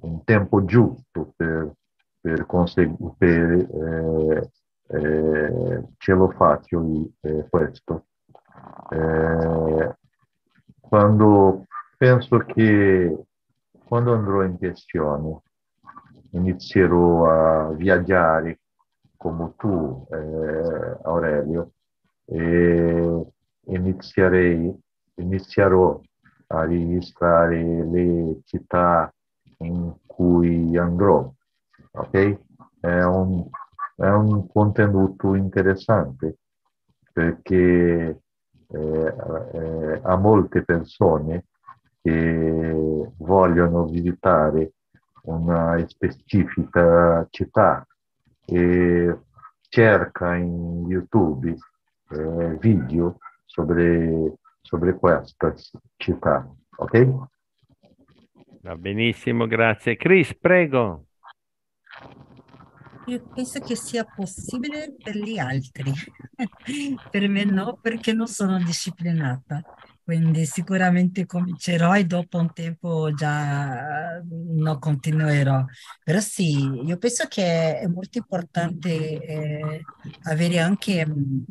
un 0.00 0.24
tempo 0.24 0.64
giusto 0.64 1.32
per, 1.36 1.72
per, 2.20 2.46
per 3.16 3.50
eh, 3.52 4.50
ce 4.88 6.12
lo 6.12 6.30
faccio 6.30 6.84
eh, 7.20 7.46
questo. 7.48 8.06
Eh, 8.90 9.94
quando 10.80 11.66
penso 11.96 12.38
che 12.38 13.24
quando 13.84 14.14
andrò 14.14 14.42
in 14.42 14.56
pensione 14.58 15.40
inizierò 16.30 17.68
a 17.68 17.72
viaggiare 17.72 18.60
come 19.16 19.54
tu, 19.56 20.06
eh, 20.10 20.98
Aurelio, 21.02 21.72
e 22.26 23.26
inizierei, 23.66 24.74
inizierò 25.16 26.00
a 26.48 26.64
registrare 26.64 27.62
le 27.62 28.40
città 28.44 29.12
in 29.58 29.94
cui 30.06 30.76
andrò. 30.76 31.32
Ok? 31.92 32.38
È 32.80 33.02
un, 33.02 33.48
è 33.96 34.08
un 34.08 34.46
contenuto 34.46 35.34
interessante 35.34 36.36
perché 37.12 38.20
eh, 38.68 39.14
eh, 39.52 40.00
molte 40.16 40.62
persone 40.62 41.46
che 42.02 43.10
vogliono 43.16 43.86
visitare 43.86 44.72
una 45.22 45.82
specifica 45.88 47.26
città 47.30 47.86
e 48.44 49.18
cerca 49.68 50.34
in 50.36 50.86
YouTube 50.86 51.56
eh, 52.10 52.56
video 52.60 53.16
sobre 53.44 54.94
questa 54.98 55.54
città. 55.96 56.48
Ok? 56.76 57.08
Va 58.60 58.76
benissimo, 58.76 59.46
grazie. 59.46 59.96
Chris, 59.96 60.34
prego. 60.34 61.05
Io 63.08 63.24
penso 63.32 63.60
che 63.60 63.76
sia 63.76 64.04
possibile 64.04 64.96
per 65.02 65.16
gli 65.16 65.38
altri, 65.38 65.92
per 67.08 67.28
me 67.28 67.44
no, 67.44 67.78
perché 67.80 68.12
non 68.12 68.26
sono 68.26 68.60
disciplinata. 68.60 69.64
quindi 70.02 70.44
sicuramente 70.46 71.24
comincerò 71.26 71.94
e 71.96 72.04
dopo 72.04 72.38
un 72.38 72.52
tempo 72.52 73.12
già 73.14 74.20
non 74.28 74.78
continuerò. 74.78 75.64
Però 76.02 76.18
sì, 76.20 76.84
io 76.84 76.96
penso 76.98 77.26
che 77.28 77.78
è 77.80 77.86
molto 77.86 78.18
importante 78.18 78.88
eh, 79.20 79.88
avere 80.22 80.58
anche 80.58 81.06
mh, 81.06 81.44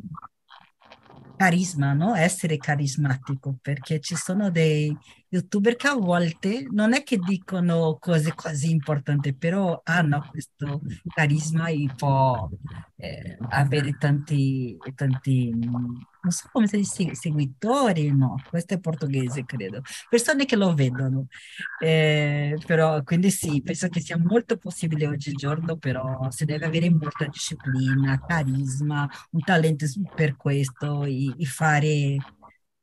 carisma, 1.36 1.92
no? 1.92 2.14
Essere 2.14 2.58
carismatico, 2.60 3.58
perché 3.60 4.00
ci 4.00 4.16
sono 4.16 4.50
dei 4.50 4.98
youtuber 5.28 5.76
che 5.76 5.88
a 5.88 5.94
volte 5.94 6.66
non 6.70 6.94
è 6.94 7.02
che 7.02 7.18
dicono 7.18 7.96
cose 8.00 8.32
così 8.34 8.70
importanti, 8.70 9.34
però 9.34 9.80
hanno 9.84 10.26
questo 10.30 10.80
carisma 11.14 11.68
e 11.68 11.88
può 11.96 12.48
eh, 12.96 13.36
avere 13.50 13.96
tanti, 13.98 14.76
tanti, 14.94 15.50
non 15.50 16.30
so 16.30 16.48
come 16.52 16.66
si 16.66 16.76
dice, 16.78 17.14
seguitori, 17.14 18.10
no, 18.14 18.36
questo 18.48 18.74
è 18.74 18.80
portoghese, 18.80 19.44
credo, 19.44 19.82
persone 20.08 20.44
che 20.44 20.56
lo 20.56 20.74
vedono. 20.74 21.26
Eh, 21.80 22.56
però, 22.64 23.02
quindi 23.02 23.30
sì, 23.30 23.62
penso 23.62 23.88
che 23.88 24.00
sia 24.00 24.18
molto 24.18 24.56
possibile 24.56 25.06
oggigiorno, 25.06 25.76
però 25.76 26.30
si 26.30 26.44
deve 26.44 26.66
avere 26.66 26.90
molta 26.90 27.26
disciplina, 27.26 28.20
carisma, 28.24 29.08
un 29.32 29.40
talento 29.40 29.86
per 30.14 30.36
questo 30.36 31.04
e, 31.04 31.34
e 31.36 31.44
fare 31.44 32.16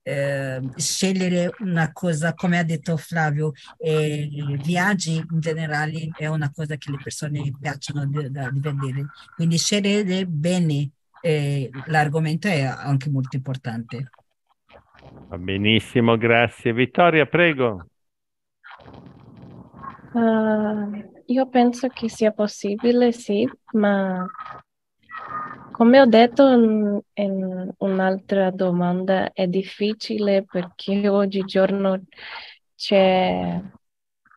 eh, 0.03 0.61
scegliere 0.75 1.51
una 1.59 1.91
cosa, 1.91 2.33
come 2.33 2.59
ha 2.59 2.63
detto 2.63 2.97
Flavio, 2.97 3.53
eh, 3.77 4.29
viaggi 4.61 5.15
in 5.15 5.39
generale 5.39 6.09
è 6.17 6.27
una 6.27 6.51
cosa 6.51 6.75
che 6.75 6.91
le 6.91 6.99
persone 7.01 7.51
piacciono 7.59 8.05
di, 8.05 8.29
di 8.29 8.59
vedere, 8.59 9.05
quindi 9.35 9.57
scegliere 9.57 10.25
bene 10.25 10.89
eh, 11.21 11.69
l'argomento 11.85 12.47
è 12.47 12.61
anche 12.61 13.09
molto 13.09 13.37
importante. 13.37 14.09
Va 15.27 15.37
benissimo, 15.37 16.17
grazie. 16.17 16.73
Vittoria, 16.73 17.25
prego. 17.25 17.87
Uh, 20.11 21.23
io 21.25 21.49
penso 21.49 21.87
che 21.87 22.09
sia 22.09 22.31
possibile, 22.31 23.11
sì, 23.11 23.49
ma 23.71 24.25
come 25.73 25.99
ho 25.99 26.05
detto 26.05 26.47
in, 26.49 27.01
in 27.13 27.73
un'altra 27.79 28.51
domanda, 28.51 29.31
è 29.33 29.47
difficile 29.47 30.45
perché 30.45 31.09
oggigiorno 31.09 32.03
c'è 32.75 33.59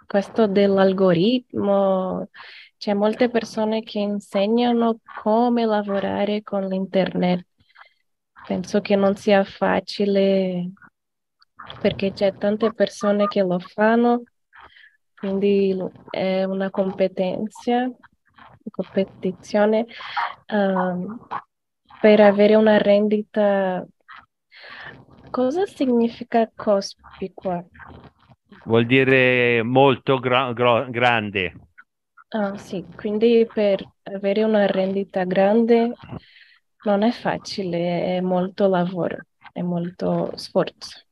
questo 0.06 0.46
dell'algoritmo, 0.46 2.30
c'è 2.78 2.94
molte 2.94 3.28
persone 3.28 3.82
che 3.82 3.98
insegnano 3.98 5.00
come 5.22 5.66
lavorare 5.66 6.42
con 6.42 6.66
l'internet. 6.66 7.46
Penso 8.46 8.80
che 8.80 8.96
non 8.96 9.14
sia 9.14 9.44
facile 9.44 10.72
perché 11.82 12.12
c'è 12.12 12.34
tante 12.34 12.72
persone 12.72 13.26
che 13.26 13.42
lo 13.42 13.58
fanno, 13.58 14.22
quindi 15.14 15.76
è 16.08 16.44
una 16.44 16.70
competenza 16.70 17.90
competizione 18.76 19.86
um, 20.52 21.18
per 22.00 22.20
avere 22.20 22.54
una 22.54 22.78
rendita. 22.78 23.84
Cosa 25.32 25.66
significa 25.66 26.50
cospicua? 26.54 27.64
Vuol 28.64 28.86
dire 28.86 29.62
molto 29.62 30.18
gra- 30.18 30.52
gro- 30.52 30.88
grande. 30.90 31.52
Ah, 32.28 32.56
sì, 32.58 32.84
quindi 32.94 33.48
per 33.52 33.84
avere 34.02 34.42
una 34.42 34.66
rendita 34.66 35.24
grande 35.24 35.92
non 36.84 37.02
è 37.02 37.10
facile, 37.12 38.16
è 38.16 38.20
molto 38.20 38.68
lavoro, 38.68 39.18
è 39.52 39.62
molto 39.62 40.36
sforzo. 40.36 41.04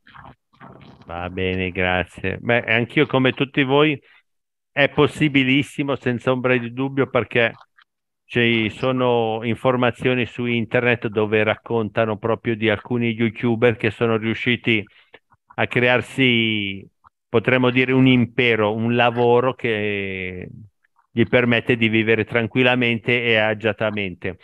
Va 1.05 1.29
bene, 1.29 1.71
grazie. 1.71 2.37
Beh, 2.39 2.63
anch'io 2.65 3.05
come 3.05 3.33
tutti 3.33 3.63
voi 3.63 3.99
è 4.75 4.89
possibilissimo, 4.89 5.95
senza 5.95 6.31
ombra 6.33 6.57
di 6.57 6.73
dubbio, 6.73 7.07
perché 7.07 7.53
ci 8.25 8.69
sono 8.71 9.39
informazioni 9.43 10.25
su 10.25 10.43
internet 10.43 11.07
dove 11.07 11.43
raccontano 11.43 12.17
proprio 12.17 12.57
di 12.57 12.69
alcuni 12.69 13.11
youtuber 13.11 13.77
che 13.77 13.89
sono 13.89 14.17
riusciti 14.17 14.85
a 15.55 15.67
crearsi, 15.67 16.85
potremmo 17.29 17.69
dire, 17.69 17.93
un 17.93 18.05
impero, 18.05 18.73
un 18.73 18.95
lavoro 18.95 19.53
che 19.53 20.49
gli 21.09 21.23
permette 21.23 21.77
di 21.77 21.87
vivere 21.87 22.25
tranquillamente 22.25 23.23
e 23.23 23.37
agiatamente. 23.37 24.39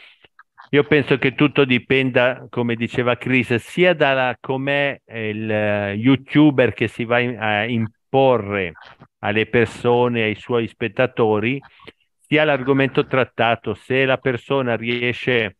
Io 0.70 0.86
penso 0.86 1.18
che 1.18 1.36
tutto 1.36 1.66
dipenda, 1.66 2.48
come 2.50 2.76
diceva 2.76 3.18
Chris, 3.18 3.54
sia 3.56 3.94
da 3.94 4.34
com'è 4.40 4.98
il 5.08 5.94
youtuber 5.98 6.72
che 6.72 6.88
si 6.88 7.04
va 7.04 7.18
a 7.18 7.66
imporre 7.66 8.72
alle 9.24 9.48
persone, 9.48 10.24
ai 10.24 10.36
suoi 10.36 10.68
spettatori, 10.68 11.60
sia 12.20 12.44
l'argomento 12.44 13.06
trattato. 13.08 13.74
Se 13.74 14.06
la 14.06 14.18
persona 14.18 14.76
riesce 14.76 15.58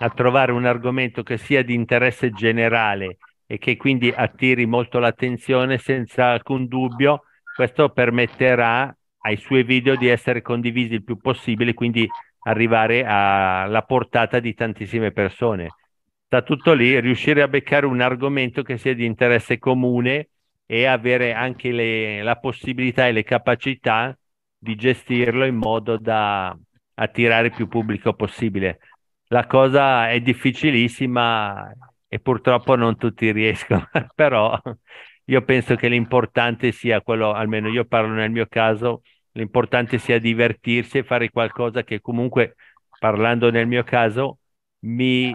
a 0.00 0.10
trovare 0.10 0.52
un 0.52 0.64
argomento 0.64 1.22
che 1.22 1.36
sia 1.38 1.62
di 1.62 1.74
interesse 1.74 2.30
generale 2.30 3.18
e 3.46 3.58
che 3.58 3.76
quindi 3.76 4.12
attiri 4.14 4.66
molto 4.66 4.98
l'attenzione, 4.98 5.78
senza 5.78 6.30
alcun 6.30 6.66
dubbio, 6.66 7.22
questo 7.54 7.88
permetterà 7.90 8.94
ai 9.22 9.36
suoi 9.36 9.64
video 9.64 9.96
di 9.96 10.08
essere 10.08 10.42
condivisi 10.42 10.94
il 10.94 11.04
più 11.04 11.16
possibile, 11.18 11.74
quindi 11.74 12.06
arrivare 12.44 13.04
alla 13.04 13.82
portata 13.82 14.38
di 14.38 14.54
tantissime 14.54 15.10
persone. 15.12 15.68
Sta 16.26 16.42
tutto 16.42 16.72
lì, 16.74 17.00
riuscire 17.00 17.42
a 17.42 17.48
beccare 17.48 17.86
un 17.86 18.00
argomento 18.00 18.62
che 18.62 18.76
sia 18.76 18.94
di 18.94 19.04
interesse 19.04 19.58
comune 19.58 20.28
e 20.70 20.84
avere 20.84 21.32
anche 21.32 21.72
le, 21.72 22.22
la 22.22 22.36
possibilità 22.36 23.06
e 23.06 23.12
le 23.12 23.24
capacità 23.24 24.14
di 24.58 24.76
gestirlo 24.76 25.46
in 25.46 25.56
modo 25.56 25.96
da 25.96 26.54
attirare 26.94 27.48
più 27.50 27.68
pubblico 27.68 28.12
possibile. 28.12 28.78
La 29.28 29.46
cosa 29.46 30.10
è 30.10 30.20
difficilissima 30.20 31.72
e 32.06 32.18
purtroppo 32.20 32.76
non 32.76 32.98
tutti 32.98 33.32
riescono, 33.32 33.88
però 34.14 34.60
io 35.24 35.42
penso 35.42 35.74
che 35.74 35.88
l'importante 35.88 36.70
sia 36.72 37.00
quello, 37.00 37.32
almeno 37.32 37.68
io 37.68 37.86
parlo 37.86 38.12
nel 38.12 38.30
mio 38.30 38.46
caso, 38.46 39.00
l'importante 39.32 39.96
sia 39.96 40.18
divertirsi 40.18 40.98
e 40.98 41.02
fare 41.02 41.30
qualcosa 41.30 41.82
che 41.82 42.02
comunque, 42.02 42.56
parlando 42.98 43.50
nel 43.50 43.66
mio 43.66 43.84
caso, 43.84 44.40
mi 44.80 45.34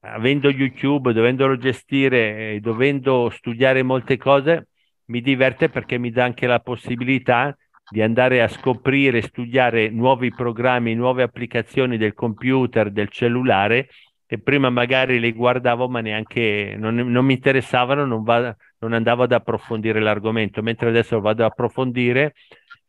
avendo 0.00 0.50
YouTube, 0.50 1.12
dovendolo 1.12 1.56
gestire 1.56 2.58
dovendo 2.60 3.30
studiare 3.30 3.84
molte 3.84 4.16
cose, 4.16 4.68
mi 5.06 5.20
diverte 5.20 5.68
perché 5.68 5.98
mi 5.98 6.10
dà 6.10 6.24
anche 6.24 6.46
la 6.46 6.60
possibilità 6.60 7.56
di 7.88 8.00
andare 8.00 8.40
a 8.42 8.48
scoprire, 8.48 9.22
studiare 9.22 9.90
nuovi 9.90 10.30
programmi, 10.30 10.94
nuove 10.94 11.22
applicazioni 11.22 11.96
del 11.98 12.14
computer, 12.14 12.90
del 12.90 13.08
cellulare 13.08 13.88
e 14.26 14.38
prima 14.38 14.70
magari 14.70 15.20
le 15.20 15.32
guardavo 15.32 15.88
ma 15.88 16.00
neanche 16.00 16.74
non, 16.78 16.94
non 16.94 17.24
mi 17.24 17.34
interessavano, 17.34 18.06
non, 18.06 18.22
va, 18.22 18.56
non 18.78 18.94
andavo 18.94 19.24
ad 19.24 19.32
approfondire 19.32 20.00
l'argomento, 20.00 20.62
mentre 20.62 20.88
adesso 20.88 21.20
vado 21.20 21.44
ad 21.44 21.50
approfondire, 21.50 22.32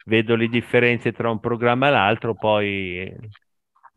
vedo 0.05 0.35
le 0.35 0.47
differenze 0.47 1.11
tra 1.11 1.29
un 1.29 1.39
programma 1.39 1.87
e 1.87 1.91
l'altro, 1.91 2.33
poi 2.33 3.13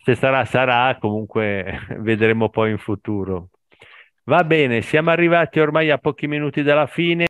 se 0.03 0.15
sarà 0.15 0.45
sarà, 0.45 0.97
comunque 0.99 1.81
vedremo 1.99 2.49
poi 2.49 2.71
in 2.71 2.79
futuro. 2.79 3.51
Va 4.25 4.43
bene, 4.43 4.81
siamo 4.83 5.11
arrivati 5.11 5.61
ormai 5.61 5.91
a 5.91 5.99
pochi 5.99 6.27
minuti 6.27 6.63
dalla 6.63 6.87
fine. 6.87 7.25